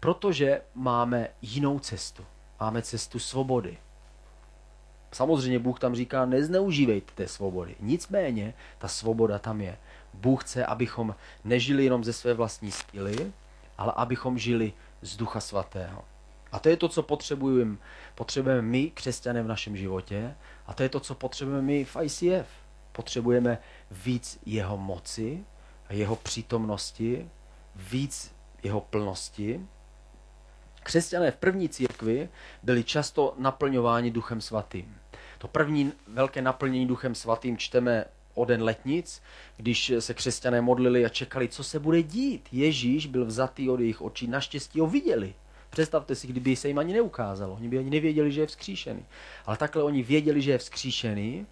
[0.00, 2.24] protože máme jinou cestu.
[2.60, 3.78] Máme cestu svobody.
[5.12, 7.76] Samozřejmě Bůh tam říká, nezneužívejte té svobody.
[7.80, 9.78] Nicméně, ta svoboda tam je.
[10.14, 13.32] Bůh chce, abychom nežili jenom ze své vlastní síly,
[13.78, 16.04] ale abychom žili z Ducha Svatého.
[16.52, 17.76] A to je to, co potřebujeme,
[18.14, 20.34] potřebujeme my, křesťané v našem životě,
[20.66, 22.48] a to je to, co potřebujeme my v ICF.
[22.92, 23.58] Potřebujeme
[23.90, 25.44] víc jeho moci,
[25.90, 27.30] jeho přítomnosti,
[27.76, 29.66] víc jeho plnosti.
[30.88, 32.28] Křesťané v první církvi
[32.62, 34.96] byli často naplňováni Duchem Svatým.
[35.38, 39.22] To první velké naplnění Duchem Svatým čteme o den letnic,
[39.56, 42.48] když se křesťané modlili a čekali, co se bude dít.
[42.52, 45.34] Ježíš byl vzatý od jejich očí, naštěstí ho viděli.
[45.70, 47.54] Představte si, kdyby se jim ani neukázalo.
[47.54, 49.04] Oni by ani nevěděli, že je vzkříšený.
[49.46, 51.46] Ale takhle oni věděli, že je vzkříšený.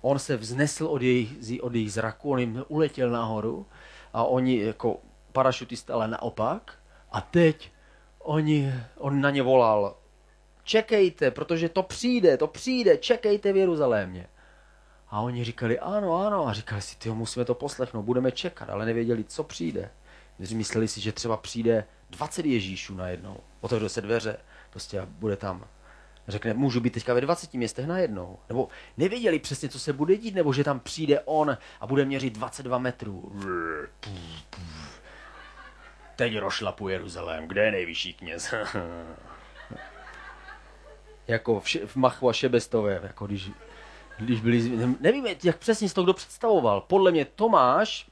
[0.00, 3.66] On se vznesl od jejich, od jejich zraku, on jim uletěl nahoru
[4.12, 5.00] a oni jako
[5.32, 6.78] parašutisté, ale naopak.
[7.12, 7.71] A teď
[8.22, 9.96] oni, on na ně volal,
[10.64, 14.26] čekejte, protože to přijde, to přijde, čekejte v Jeruzalémě.
[15.12, 16.48] A oni říkali, ano, ano.
[16.48, 19.90] A říkali si, ty musíme to poslechnout, budeme čekat, ale nevěděli, co přijde.
[20.54, 23.36] Mysleli si, že třeba přijde 20 Ježíšů najednou.
[23.60, 24.36] Otevřou se dveře,
[24.70, 25.64] prostě a bude tam.
[26.28, 28.38] Řekne, můžu být teďka ve 20 městech najednou.
[28.48, 32.34] Nebo nevěděli přesně, co se bude dít, nebo že tam přijde on a bude měřit
[32.34, 33.32] 22 metrů.
[36.22, 38.54] Teď rošlapu Jeruzalém, kde je nejvyšší kněz?
[41.28, 43.50] jako v, v Machu a Šebestově, jako když,
[44.18, 46.80] když byli, nevím, jak přesně to kdo představoval.
[46.80, 48.06] Podle mě Tomáš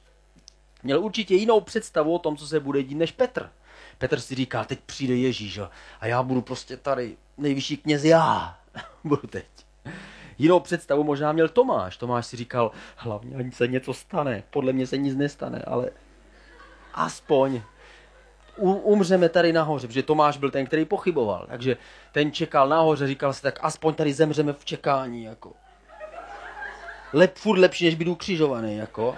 [0.82, 3.50] měl určitě jinou představu o tom, co se bude dít, než Petr.
[3.98, 5.60] Petr si říká, teď přijde Ježíš
[6.00, 8.58] a já budu prostě tady nejvyšší kněz já.
[9.04, 9.46] budu teď.
[10.38, 11.96] Jinou představu možná měl Tomáš.
[11.96, 14.42] Tomáš si říkal, hlavně ani se něco stane.
[14.50, 15.90] Podle mě se nic nestane, ale
[16.94, 17.62] aspoň
[18.56, 21.46] umřeme tady nahoře, protože Tomáš byl ten, který pochyboval.
[21.48, 21.76] Takže
[22.12, 25.24] ten čekal nahoře, říkal si, tak aspoň tady zemřeme v čekání.
[25.24, 25.52] Jako.
[27.12, 28.76] Lep, furt lepší, než být ukřižovaný.
[28.76, 29.16] Jako.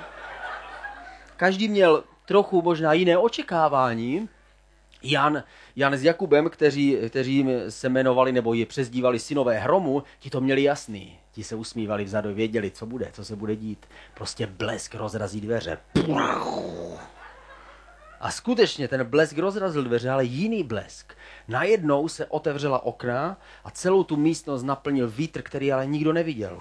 [1.37, 4.29] Každý měl trochu možná jiné očekávání,
[5.03, 5.43] Jan,
[5.77, 10.63] Jan s Jakubem, kteří, kteří se jmenovali nebo je přezdívali synové hromu, ti to měli
[10.63, 11.19] jasný.
[11.33, 13.87] Ti se usmívali vzadu, věděli, co bude, co se bude dít.
[14.15, 15.79] Prostě blesk rozrazí dveře.
[18.23, 21.15] A skutečně ten blesk rozrazil dveře, ale jiný blesk.
[21.49, 26.59] Najednou se otevřela okna a celou tu místnost naplnil vítr, který ale nikdo neviděl.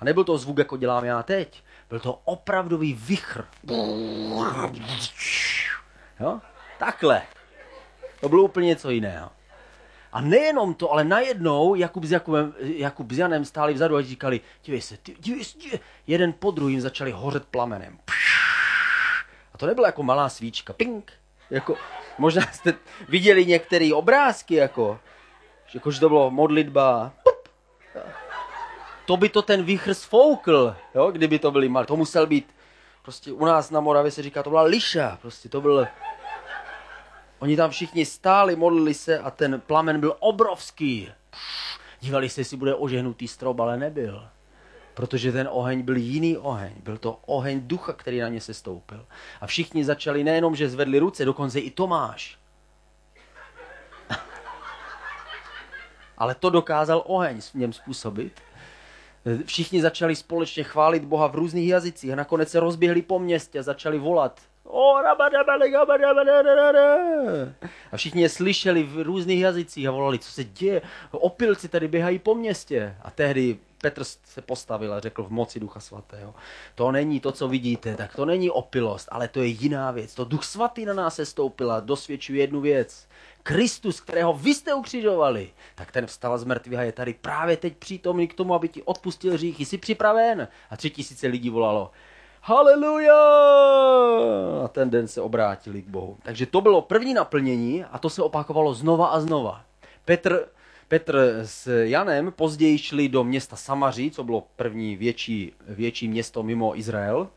[0.00, 1.62] A nebyl to zvuk, jako dělám já teď.
[1.88, 3.44] Byl to opravdový vichr.
[6.20, 6.40] Jo?
[6.78, 7.22] Takhle.
[8.20, 9.30] To bylo úplně něco jiného.
[10.12, 14.40] A nejenom to, ale najednou Jakub s, Jakubem, Jakub s Janem stáli vzadu a říkali,
[14.64, 15.78] dívej se, dívej se, dívej.
[16.06, 17.98] jeden po druhým začali hořet plamenem.
[19.56, 21.12] A to nebyla jako malá svíčka, ping.
[21.50, 21.76] Jako,
[22.18, 22.74] možná jste
[23.08, 24.98] viděli některé obrázky, jako,
[25.74, 27.48] jako, že to bylo modlitba, pup.
[29.06, 31.86] To by to ten výchr sfoukl, jo, kdyby to byly malé.
[31.86, 32.54] To musel být,
[33.02, 35.86] prostě u nás na Moravě se říká, to byla liša, prostě to byl
[37.38, 41.12] Oni tam všichni stáli, modlili se a ten plamen byl obrovský.
[42.00, 44.28] Dívali se, jestli bude ožehnutý strop, ale nebyl.
[44.96, 46.72] Protože ten oheň byl jiný oheň.
[46.82, 49.06] Byl to oheň ducha, který na ně se stoupil.
[49.40, 52.38] A všichni začali nejenom, že zvedli ruce, dokonce i Tomáš.
[56.18, 58.32] ale to dokázal oheň v něm způsobit.
[59.44, 63.62] Všichni začali společně chválit Boha v různých jazycích a nakonec se rozběhli po městě a
[63.62, 64.40] začali volat
[67.92, 70.82] a všichni je slyšeli v různých jazycích a volali, co se děje.
[71.10, 72.96] Opilci tady běhají po městě.
[73.02, 76.34] A tehdy Petr se postavil a řekl v moci Ducha Svatého.
[76.74, 80.14] To není to, co vidíte, tak to není opilost, ale to je jiná věc.
[80.14, 83.08] To Duch Svatý na nás se stoupil a dosvědčuje jednu věc.
[83.42, 87.76] Kristus, kterého vy jste ukřižovali, tak ten vstal z mrtvých a je tady právě teď
[87.76, 89.64] přítomný k tomu, aby ti odpustil hříchy.
[89.64, 90.48] Jsi připraven?
[90.70, 91.90] A tři tisíce lidí volalo,
[92.42, 93.22] Haleluja!
[94.64, 96.16] A ten den se obrátili k Bohu.
[96.22, 99.60] Takže to bylo první naplnění a to se opakovalo znova a znova.
[100.04, 100.48] Petr,
[100.88, 106.78] Petr s Janem později šli do města Samaří, co bylo první větší, větší město mimo
[106.78, 107.28] Izrael.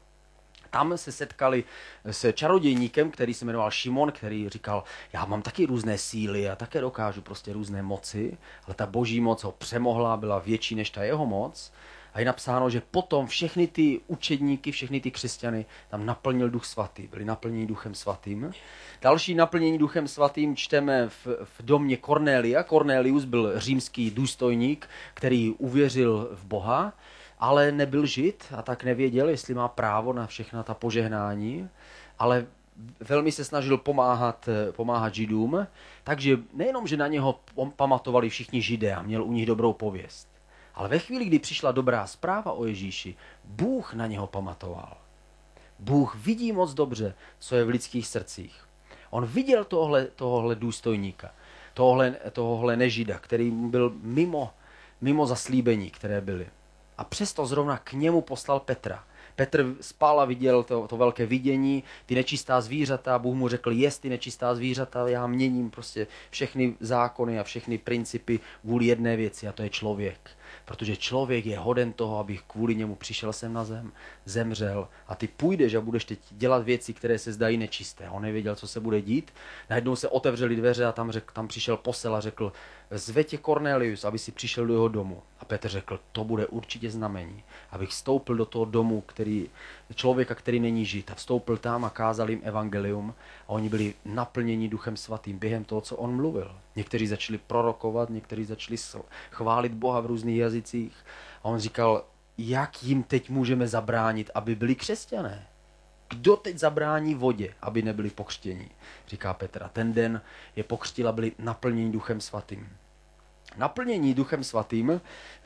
[0.69, 1.63] Tam se setkali
[2.05, 4.83] s čarodějníkem, který se jmenoval Šimon, který říkal,
[5.13, 9.43] já mám taky různé síly a také dokážu prostě různé moci, ale ta boží moc
[9.43, 11.71] ho přemohla, byla větší než ta jeho moc.
[12.13, 17.07] A je napsáno, že potom všechny ty učedníky, všechny ty křesťany tam naplnil duch svatý,
[17.07, 18.51] byli naplněni duchem svatým.
[19.01, 22.63] Další naplnění duchem svatým čteme v, v domě Cornelia.
[22.63, 26.93] Cornelius byl římský důstojník, který uvěřil v Boha,
[27.39, 31.69] ale nebyl žid a tak nevěděl, jestli má právo na všechna ta požehnání.
[32.19, 32.45] Ale
[32.99, 35.67] velmi se snažil pomáhat, pomáhat židům,
[36.03, 37.39] takže nejenom, že na něho
[37.75, 40.28] pamatovali všichni židé a měl u nich dobrou pověst,
[40.79, 44.97] ale ve chvíli, kdy přišla dobrá zpráva o Ježíši, Bůh na něho pamatoval.
[45.79, 48.67] Bůh vidí moc dobře, co je v lidských srdcích.
[49.09, 51.31] On viděl tohle, tohle důstojníka,
[51.73, 54.53] tohle, tohle nežida, který byl mimo,
[55.01, 56.47] mimo zaslíbení, které byly.
[56.97, 59.03] A přesto zrovna k němu poslal Petra.
[59.35, 64.01] Petr spal a viděl to, to velké vidění, ty nečistá zvířata, Bůh mu řekl, jest
[64.01, 69.51] ty nečistá zvířata, já měním prostě všechny zákony a všechny principy kvůli jedné věci a
[69.51, 70.38] to je člověk
[70.69, 73.91] protože člověk je hoden toho, aby kvůli němu přišel sem na zem,
[74.25, 78.09] zemřel a ty půjdeš a budeš teď dělat věci, které se zdají nečisté.
[78.09, 79.33] On nevěděl, co se bude dít.
[79.69, 82.51] Najednou se otevřely dveře a tam, řek, tam přišel posel a řekl,
[82.97, 85.21] zvetě Cornelius, aby si přišel do jeho domu.
[85.39, 89.49] A Petr řekl, to bude určitě znamení, abych vstoupil do toho domu, který,
[89.95, 91.11] člověka, který není žít.
[91.11, 93.13] A vstoupil tam a kázal jim evangelium
[93.47, 96.55] a oni byli naplněni duchem svatým během toho, co on mluvil.
[96.75, 98.77] Někteří začali prorokovat, někteří začali
[99.31, 100.93] chválit Boha v různých jazycích.
[101.43, 102.03] A on říkal,
[102.37, 105.47] jak jim teď můžeme zabránit, aby byli křesťané?
[106.09, 108.69] Kdo teď zabrání vodě, aby nebyli pokřtěni?
[109.07, 109.69] Říká Petra.
[109.73, 110.21] Ten den
[110.55, 112.69] je pokřtil a byli naplněni duchem svatým.
[113.57, 115.01] Naplnění duchem svatým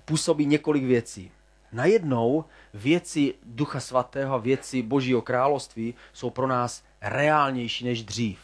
[0.06, 1.32] působí několik věcí.
[1.72, 8.40] Najednou věci ducha svatého a věci božího království jsou pro nás reálnější než dřív.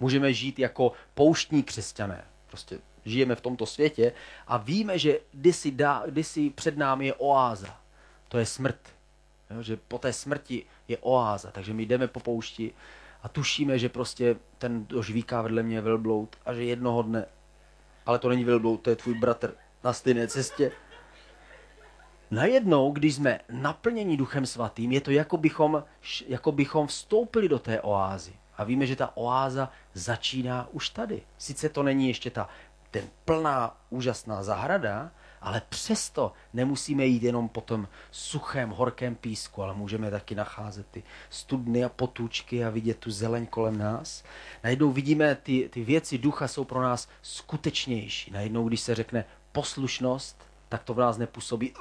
[0.00, 2.24] Můžeme žít jako pouštní křesťané.
[2.46, 4.12] Prostě žijeme v tomto světě
[4.46, 7.80] a víme, že kdysi, dá, kdysi před námi je oáza.
[8.28, 8.95] To je smrt.
[9.50, 11.50] Jo, že po té smrti je oáza.
[11.50, 12.72] Takže my jdeme po poušti
[13.22, 17.26] a tušíme, že prostě ten kdo žvíká vedle mě velbloud a že jednoho dne,
[18.06, 19.54] ale to není velbloud, to je tvůj bratr
[19.84, 20.72] na stejné cestě.
[22.30, 25.84] Najednou, když jsme naplněni Duchem Svatým, je to jako bychom,
[26.26, 28.32] jako bychom vstoupili do té oázy.
[28.56, 31.22] A víme, že ta oáza začíná už tady.
[31.38, 32.48] Sice to není ještě ta
[32.90, 35.10] ten plná úžasná zahrada,
[35.46, 41.02] ale přesto nemusíme jít jenom po tom suchém, horkém písku, ale můžeme taky nacházet ty
[41.30, 44.24] studny a potůčky a vidět tu zeleň kolem nás.
[44.64, 48.30] Najednou vidíme, ty, ty věci ducha jsou pro nás skutečnější.
[48.30, 51.74] Najednou, když se řekne poslušnost, tak to v nás nepůsobí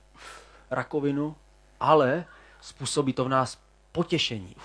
[0.70, 1.36] rakovinu,
[1.80, 2.24] ale
[2.60, 3.58] způsobí to v nás
[3.92, 4.56] potěšení.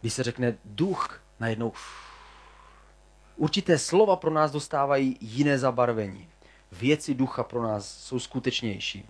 [0.00, 1.72] Když se řekne duch, najednou
[3.36, 6.31] určité slova pro nás dostávají jiné zabarvení
[6.72, 9.06] věci ducha pro nás jsou skutečnější.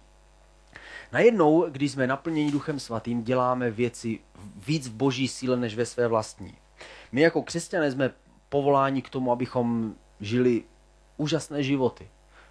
[1.12, 4.18] Najednou, když jsme naplněni duchem svatým, děláme věci
[4.66, 6.55] víc v boží síle než ve své vlastní.
[7.12, 8.11] My jako křesťané jsme
[8.48, 10.64] povoláni k tomu, abychom žili
[11.16, 12.09] úžasné životy.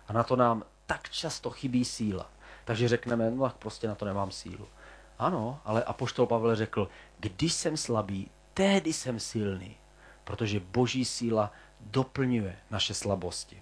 [0.08, 2.32] A na to nám tak často chybí síla.
[2.66, 4.68] Takže řekneme, no tak prostě na to nemám sílu.
[5.20, 9.78] Ano, ale Apoštol Pavel řekl, když jsem slabý, tehdy jsem silný,
[10.24, 13.62] protože boží síla doplňuje naše slabosti.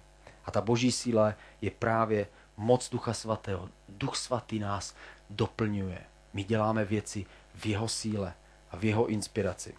[0.50, 3.68] A ta boží síla je právě moc Ducha Svatého.
[3.88, 4.94] Duch Svatý nás
[5.30, 5.98] doplňuje.
[6.32, 8.34] My děláme věci v jeho síle
[8.70, 9.74] a v jeho inspiraci.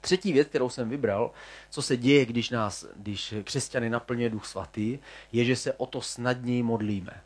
[0.00, 1.30] Třetí věc, kterou jsem vybral,
[1.70, 4.98] co se děje, když nás, když křesťany naplňuje Duch Svatý,
[5.32, 7.22] je, že se o to snadněji modlíme.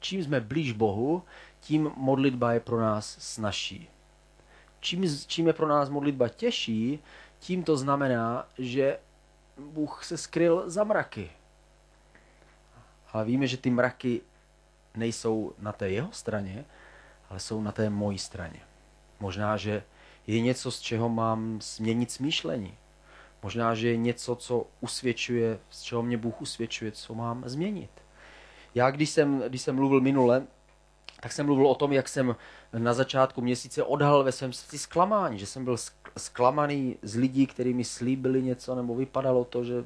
[0.00, 1.22] Čím jsme blíž Bohu,
[1.60, 3.88] tím modlitba je pro nás snažší.
[4.80, 6.98] Čím, čím je pro nás modlitba těžší,
[7.38, 8.98] tím to znamená, že
[9.58, 11.30] Bůh se skryl za mraky
[13.14, 14.20] ale víme, že ty mraky
[14.96, 16.64] nejsou na té jeho straně,
[17.30, 18.60] ale jsou na té mojí straně.
[19.20, 19.82] Možná, že
[20.26, 22.74] je něco, z čeho mám změnit smýšlení.
[23.42, 27.90] Možná, že je něco, co usvědčuje, z čeho mě Bůh usvědčuje, co mám změnit.
[28.74, 30.46] Já, když jsem, když jsem mluvil minule,
[31.20, 32.36] tak jsem mluvil o tom, jak jsem
[32.72, 35.76] na začátku měsíce odhalil ve svém srdci zklamání, že jsem byl
[36.18, 39.84] zklamaný z lidí, kteří mi slíbili něco, nebo vypadalo to, že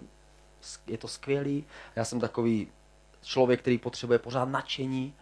[0.87, 1.65] je to skvělý.
[1.97, 2.69] Já jsem takový
[3.23, 5.15] člověk, který potřebuje pořád nadšení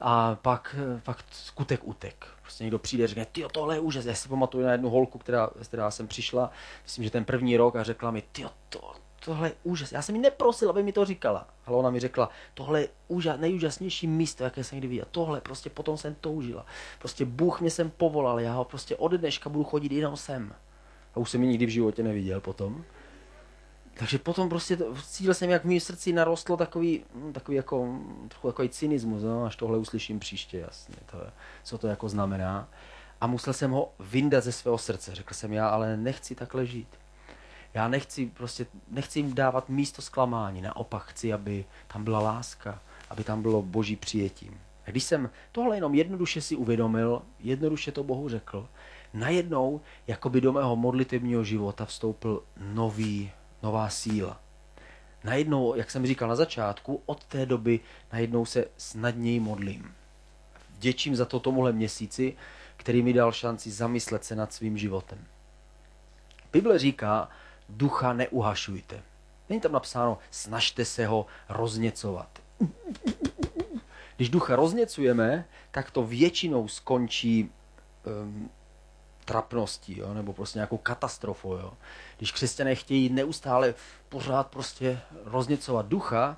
[0.00, 2.26] a pak, pak skutek utek.
[2.42, 4.04] Prostě někdo přijde a řekne, ty tohle je úžas.
[4.04, 6.50] Já si pamatuju na jednu holku, která, která jsem přišla,
[6.84, 8.92] myslím, že ten první rok a řekla mi, ty to,
[9.24, 9.92] tohle je úžas.
[9.92, 11.48] Já jsem ji neprosil, aby mi to říkala.
[11.66, 15.08] Ale ona mi řekla, tohle je úžas, nejúžasnější místo, jaké jsem kdy viděla.
[15.10, 16.66] Tohle, prostě potom jsem toužila.
[16.98, 20.54] Prostě Bůh mě sem povolal, já ho prostě od dneška budu chodit jenom sem.
[21.14, 22.84] A už jsem ji nikdy v životě neviděl potom.
[24.00, 28.46] Takže potom prostě cítil jsem, jak v mém srdci narostlo takový, hm, takový jako, trochu
[28.46, 31.18] takový cynismus, no, až tohle uslyším příště, jasně, to
[31.62, 32.68] co to jako znamená.
[33.20, 35.14] A musel jsem ho vyndat ze svého srdce.
[35.14, 36.88] Řekl jsem, já ale nechci takhle žít.
[37.74, 42.80] Já nechci prostě, nechci jim dávat místo zklamání, naopak chci, aby tam byla láska,
[43.10, 44.50] aby tam bylo boží přijetí.
[44.86, 48.68] A když jsem tohle jenom jednoduše si uvědomil, jednoduše to Bohu řekl,
[49.14, 53.32] najednou, jako by do mého modlitebního života vstoupil nový,
[53.62, 54.40] nová síla.
[55.24, 57.80] Najednou, jak jsem říkal na začátku, od té doby
[58.12, 59.94] najednou se snadněji modlím.
[60.76, 62.36] Vděčím za to tomuhle měsíci,
[62.76, 65.18] který mi dal šanci zamyslet se nad svým životem.
[66.52, 67.28] Bible říká,
[67.68, 69.02] ducha neuhašujte.
[69.48, 72.28] Není tam napsáno, snažte se ho rozněcovat.
[74.16, 77.50] Když ducha rozněcujeme, tak to většinou skončí
[78.22, 78.50] um,
[79.30, 80.14] trapností, jo?
[80.14, 81.52] nebo prostě nějakou katastrofou.
[81.52, 81.72] Jo?
[82.18, 83.74] Když křesťané chtějí neustále
[84.08, 86.36] pořád prostě rozněcovat ducha,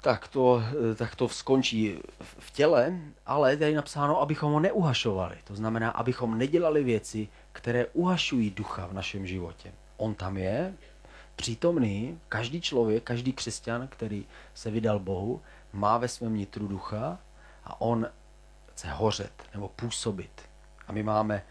[0.00, 0.62] tak to,
[0.96, 5.36] tak to skončí v těle, ale tady je napsáno, abychom ho neuhašovali.
[5.44, 9.72] To znamená, abychom nedělali věci, které uhašují ducha v našem životě.
[9.96, 10.74] On tam je,
[11.36, 15.42] přítomný, každý člověk, každý křesťan, který se vydal Bohu,
[15.72, 17.18] má ve svém nitru ducha
[17.64, 18.06] a on
[18.72, 20.42] chce hořet nebo působit.
[20.86, 21.42] A my máme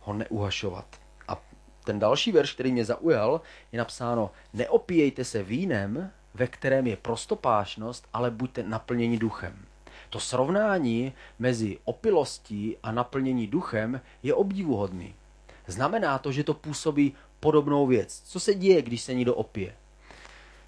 [0.00, 0.86] ho neuhašovat.
[1.28, 1.42] A
[1.84, 3.40] ten další verš, který mě zaujal,
[3.72, 9.64] je napsáno, neopíjejte se vínem, ve kterém je prostopášnost, ale buďte naplněni duchem.
[10.10, 15.14] To srovnání mezi opilostí a naplnění duchem je obdivuhodný.
[15.66, 18.22] Znamená to, že to působí podobnou věc.
[18.24, 19.74] Co se děje, když se někdo opije?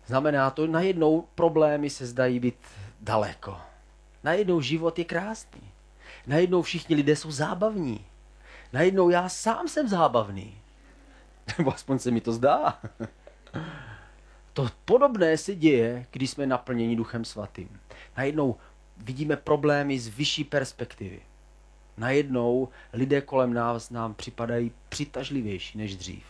[0.07, 2.59] Znamená to, najednou problémy se zdají být
[3.01, 3.57] daleko.
[4.25, 5.61] Najednou život je krásný.
[6.27, 8.05] Najednou všichni lidé jsou zábavní.
[8.73, 10.55] Najednou já sám jsem zábavný.
[11.59, 12.81] Nebo aspoň se mi to zdá.
[14.53, 17.81] To podobné se děje, když jsme naplněni Duchem Svatým.
[18.17, 18.57] Najednou
[18.97, 21.21] vidíme problémy z vyšší perspektivy.
[21.97, 26.25] Najednou lidé kolem nás nám připadají přitažlivější než dřív.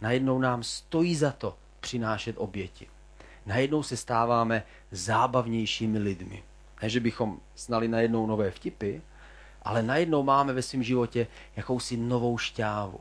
[0.00, 2.86] Najednou nám stojí za to přinášet oběti.
[3.46, 6.42] Najednou se stáváme zábavnějšími lidmi.
[6.82, 9.00] Ne, že bychom znali najednou nové vtipy,
[9.68, 13.00] ale najednou máme ve svém životě jakousi novou šťávu.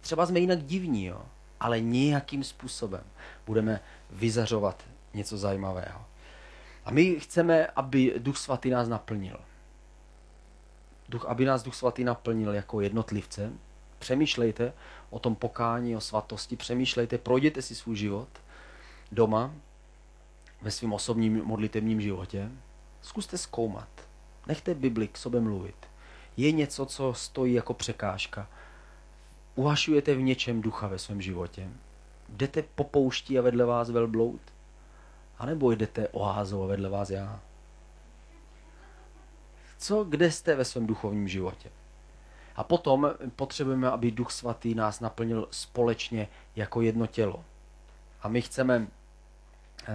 [0.00, 1.22] Třeba jsme jinak divní, jo?
[1.60, 3.04] ale nějakým způsobem
[3.46, 3.80] budeme
[4.10, 4.84] vyzařovat
[5.14, 6.04] něco zajímavého.
[6.84, 9.40] A my chceme, aby Duch Svatý nás naplnil.
[11.08, 13.52] Duch, aby nás Duch Svatý naplnil jako jednotlivce.
[13.98, 14.72] Přemýšlejte
[15.10, 18.28] o tom pokání, o svatosti, přemýšlejte, projděte si svůj život
[19.12, 19.54] doma,
[20.62, 22.50] ve svém osobním modlitevním životě.
[23.02, 23.88] Zkuste zkoumat.
[24.46, 25.87] Nechte Bibli k sobě mluvit.
[26.38, 28.48] Je něco, co stojí jako překážka
[29.54, 31.68] Uhašujete v něčem ducha ve svém životě?
[32.28, 34.40] Jdete po poušti a vedle vás velbloud?
[35.38, 37.40] A nebo jdete oházou a vedle vás já?
[39.78, 41.70] Co, kde jste ve svém duchovním životě?
[42.56, 47.44] A potom potřebujeme, aby Duch Svatý nás naplnil společně jako jedno tělo.
[48.22, 48.86] A my chceme,
[49.88, 49.94] eh,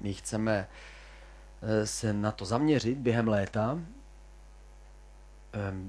[0.00, 0.68] my chceme
[1.62, 3.78] eh, se na to zaměřit během léta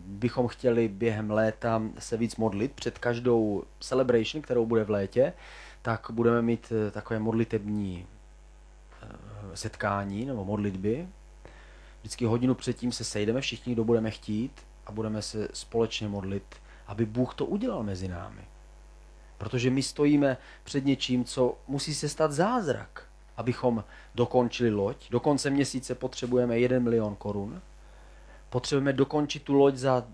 [0.06, 5.34] bychom chtěli během léta se víc modlit před každou celebration, kterou bude v létě,
[5.82, 8.08] tak budeme mít eh, takové modlitební
[9.04, 9.08] eh,
[9.54, 11.08] setkání nebo modlitby.
[12.00, 14.52] Vždycky hodinu předtím se sejdeme všichni, kdo budeme chtít
[14.86, 16.56] a budeme se společně modlit,
[16.88, 18.42] aby Bůh to udělal mezi námi.
[19.38, 23.08] Protože my stojíme před něčím, co musí se stát zázrak,
[23.38, 23.84] abychom
[24.16, 25.10] dokončili loď.
[25.10, 27.62] Do konce měsíce potřebujeme 1 milion korun,
[28.54, 30.06] potřebujeme dokončit tu loď za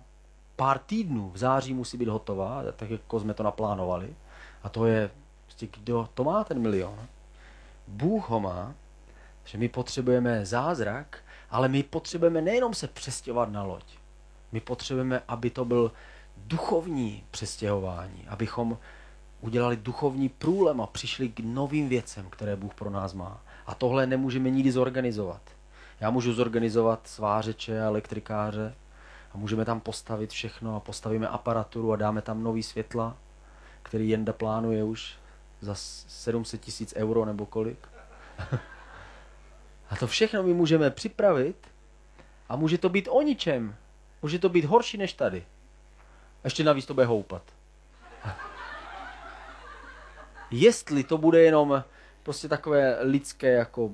[0.55, 1.31] pár týdnů.
[1.33, 4.15] V září musí být hotová, tak jako jsme to naplánovali.
[4.63, 5.11] A to je,
[5.45, 6.99] prostě kdo to má ten milion?
[7.87, 8.73] Bůh ho má,
[9.45, 11.17] že my potřebujeme zázrak,
[11.49, 13.83] ale my potřebujeme nejenom se přestěhovat na loď.
[14.51, 15.91] My potřebujeme, aby to byl
[16.37, 18.77] duchovní přestěhování, abychom
[19.41, 23.41] udělali duchovní průlem a přišli k novým věcem, které Bůh pro nás má.
[23.65, 25.41] A tohle nemůžeme nikdy zorganizovat.
[25.99, 28.75] Já můžu zorganizovat svářeče a elektrikáře
[29.33, 33.17] a můžeme tam postavit všechno a postavíme aparaturu a dáme tam nový světla,
[33.83, 35.15] který Jenda plánuje už
[35.61, 37.87] za 700 tisíc euro nebo kolik.
[39.89, 41.67] a to všechno my můžeme připravit
[42.49, 43.75] a může to být o ničem.
[44.21, 45.45] Může to být horší než tady.
[46.43, 47.43] Ještě navíc to bude houpat.
[50.51, 51.83] Jestli to bude jenom
[52.23, 53.91] prostě takové lidské jako...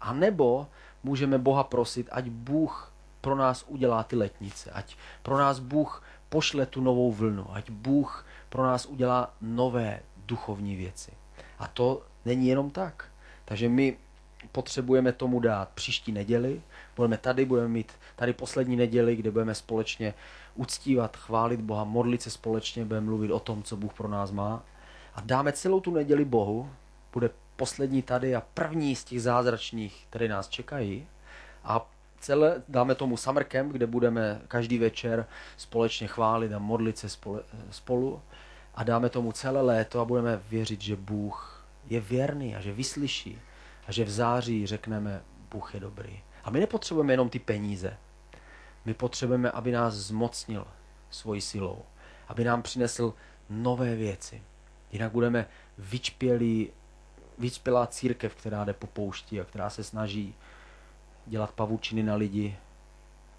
[0.00, 0.68] A nebo
[1.04, 6.66] můžeme Boha prosit, ať Bůh pro nás udělá ty letnice, ať pro nás Bůh pošle
[6.66, 11.12] tu novou vlnu, ať Bůh pro nás udělá nové duchovní věci.
[11.58, 13.04] A to není jenom tak.
[13.44, 13.96] Takže my
[14.52, 16.62] potřebujeme tomu dát příští neděli.
[16.96, 20.14] Budeme tady, budeme mít tady poslední neděli, kde budeme společně
[20.54, 24.62] uctívat, chválit Boha, modlit se společně, budeme mluvit o tom, co Bůh pro nás má.
[25.14, 26.70] A dáme celou tu neděli Bohu,
[27.12, 31.06] bude poslední tady a první z těch zázračných, které nás čekají.
[31.64, 31.90] A
[32.20, 35.26] celé, dáme tomu summer camp, kde budeme každý večer
[35.56, 37.08] společně chválit a modlit se
[37.70, 38.22] spolu
[38.74, 43.40] a dáme tomu celé léto a budeme věřit, že Bůh je věrný a že vyslyší
[43.86, 46.20] a že v září řekneme, Bůh je dobrý.
[46.44, 47.96] A my nepotřebujeme jenom ty peníze.
[48.84, 50.66] My potřebujeme, aby nás zmocnil
[51.10, 51.82] svojí silou,
[52.28, 53.14] aby nám přinesl
[53.50, 54.42] nové věci.
[54.92, 55.46] Jinak budeme
[55.78, 56.70] vyčpělí,
[57.38, 60.34] vyčpělá církev, která jde po poušti a která se snaží
[61.26, 62.56] dělat pavučiny na lidi,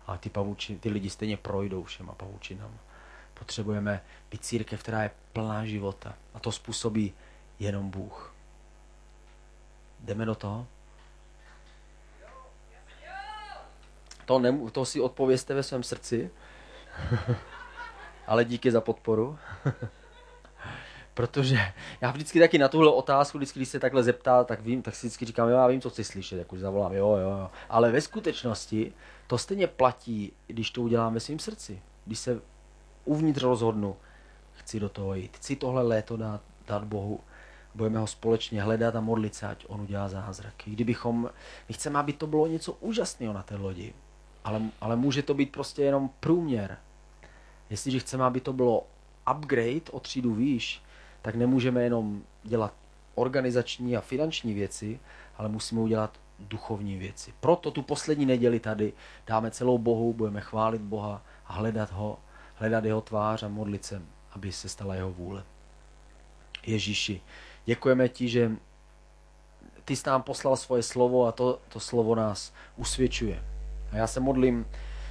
[0.07, 2.77] a ty, pavučiny, ty lidi stejně projdou všema pavučinama.
[3.33, 6.13] Potřebujeme být církev, která je plná života.
[6.33, 7.13] A to způsobí
[7.59, 8.33] jenom Bůh.
[9.99, 10.67] Jdeme do toho?
[14.25, 16.31] To, nemů- to si odpověste ve svém srdci.
[18.27, 19.39] Ale díky za podporu.
[21.15, 21.57] Protože
[22.01, 25.07] já vždycky taky na tuhle otázku, vždycky, když se takhle zeptá, tak vím, tak si
[25.07, 27.49] vždycky říkám, jo, já vím, co chci slyšet, jak už zavolám, jo, jo, jo.
[27.69, 28.93] Ale ve skutečnosti
[29.27, 31.81] to stejně platí, když to udělám ve svém srdci.
[32.05, 32.41] Když se
[33.05, 33.95] uvnitř rozhodnu,
[34.53, 37.19] chci do toho jít, chci tohle léto dát, dát Bohu,
[37.75, 40.71] budeme ho společně hledat a modlit se, ať on udělá zázraky.
[40.71, 41.29] Kdybychom,
[41.69, 43.93] my chceme, aby to bylo něco úžasného na té lodi,
[44.43, 46.77] ale, ale může to být prostě jenom průměr.
[47.69, 48.87] Jestliže chceme, aby to bylo
[49.31, 50.84] upgrade o třídu výš,
[51.25, 52.73] tak nemůžeme jenom dělat
[53.15, 54.99] organizační a finanční věci,
[55.37, 57.33] ale musíme udělat duchovní věci.
[57.39, 58.93] Proto tu poslední neděli tady
[59.27, 62.19] dáme celou Bohu, budeme chválit Boha a hledat ho,
[62.55, 64.01] hledat jeho tvář a modlit se,
[64.31, 65.43] aby se stala jeho vůle.
[66.65, 67.21] Ježíši,
[67.65, 68.51] děkujeme ti, že
[69.85, 73.43] ty jsi nám poslal svoje slovo a to, to slovo nás usvědčuje.
[73.91, 74.65] A já se modlím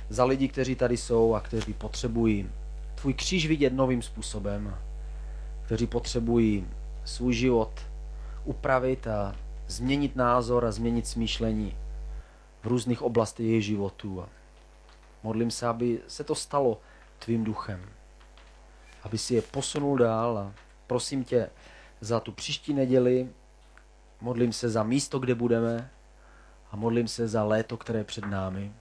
[0.09, 2.51] za lidi, kteří tady jsou a kteří potřebují
[2.95, 4.79] tvůj kříž vidět novým způsobem,
[5.65, 6.69] kteří potřebují
[7.05, 7.73] svůj život
[8.45, 9.37] upravit a
[9.67, 11.77] změnit názor a změnit smýšlení
[12.63, 14.23] v různých oblastech jejich životů.
[14.23, 14.29] A
[15.23, 16.81] modlím se, aby se to stalo
[17.19, 17.81] tvým duchem,
[19.03, 20.53] aby si je posunul dál a
[20.87, 21.51] prosím tě
[22.01, 23.29] za tu příští neděli,
[24.21, 25.91] modlím se za místo, kde budeme
[26.71, 28.73] a modlím se za léto, které je před námi.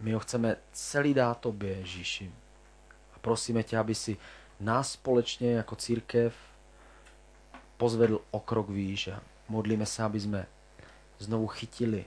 [0.00, 2.32] My ho chceme celý dát tobě, Ježíši.
[3.14, 4.16] A prosíme tě, aby si
[4.60, 6.34] nás společně jako církev
[7.76, 10.46] pozvedl o krok výš a modlíme se, aby jsme
[11.18, 12.04] znovu chytili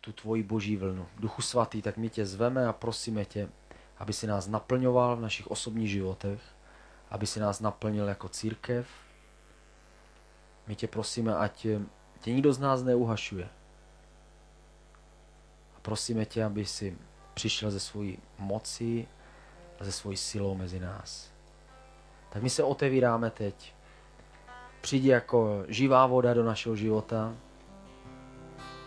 [0.00, 1.06] tu tvoji boží vlnu.
[1.18, 3.48] Duchu svatý, tak my tě zveme a prosíme tě,
[3.98, 6.40] aby si nás naplňoval v našich osobních životech,
[7.10, 8.86] aby si nás naplnil jako církev.
[10.66, 11.66] My tě prosíme, ať
[12.20, 13.48] tě nikdo z nás neuhašuje.
[15.76, 16.98] A prosíme tě, aby si
[17.34, 19.08] přišel ze svojí moci
[19.80, 21.37] a ze svojí silou mezi nás.
[22.38, 23.74] Tak my se otevíráme teď.
[24.80, 27.34] Přijdi jako živá voda do našeho života.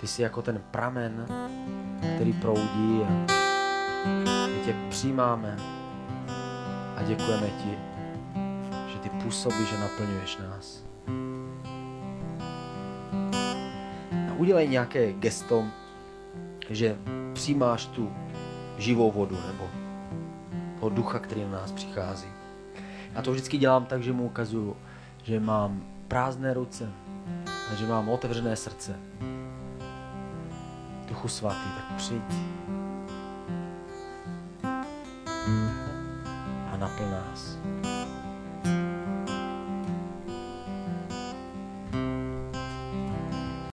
[0.01, 1.25] Ty jsi jako ten pramen,
[2.15, 3.09] který proudí a
[4.47, 5.57] my tě přijímáme
[6.97, 7.77] a děkujeme ti,
[8.87, 10.83] že ty působíš, že naplňuješ nás.
[14.29, 15.65] A udělej nějaké gesto,
[16.69, 16.97] že
[17.33, 18.13] přijímáš tu
[18.77, 19.69] živou vodu nebo
[20.79, 22.40] toho ducha, který na nás přichází.
[23.15, 24.77] Já to vždycky dělám tak, že mu ukazuju,
[25.23, 26.89] že mám prázdné ruce
[27.71, 28.99] a že mám otevřené srdce.
[31.07, 32.23] Duchu svatý, tak přijď
[36.71, 37.60] a naplň nás.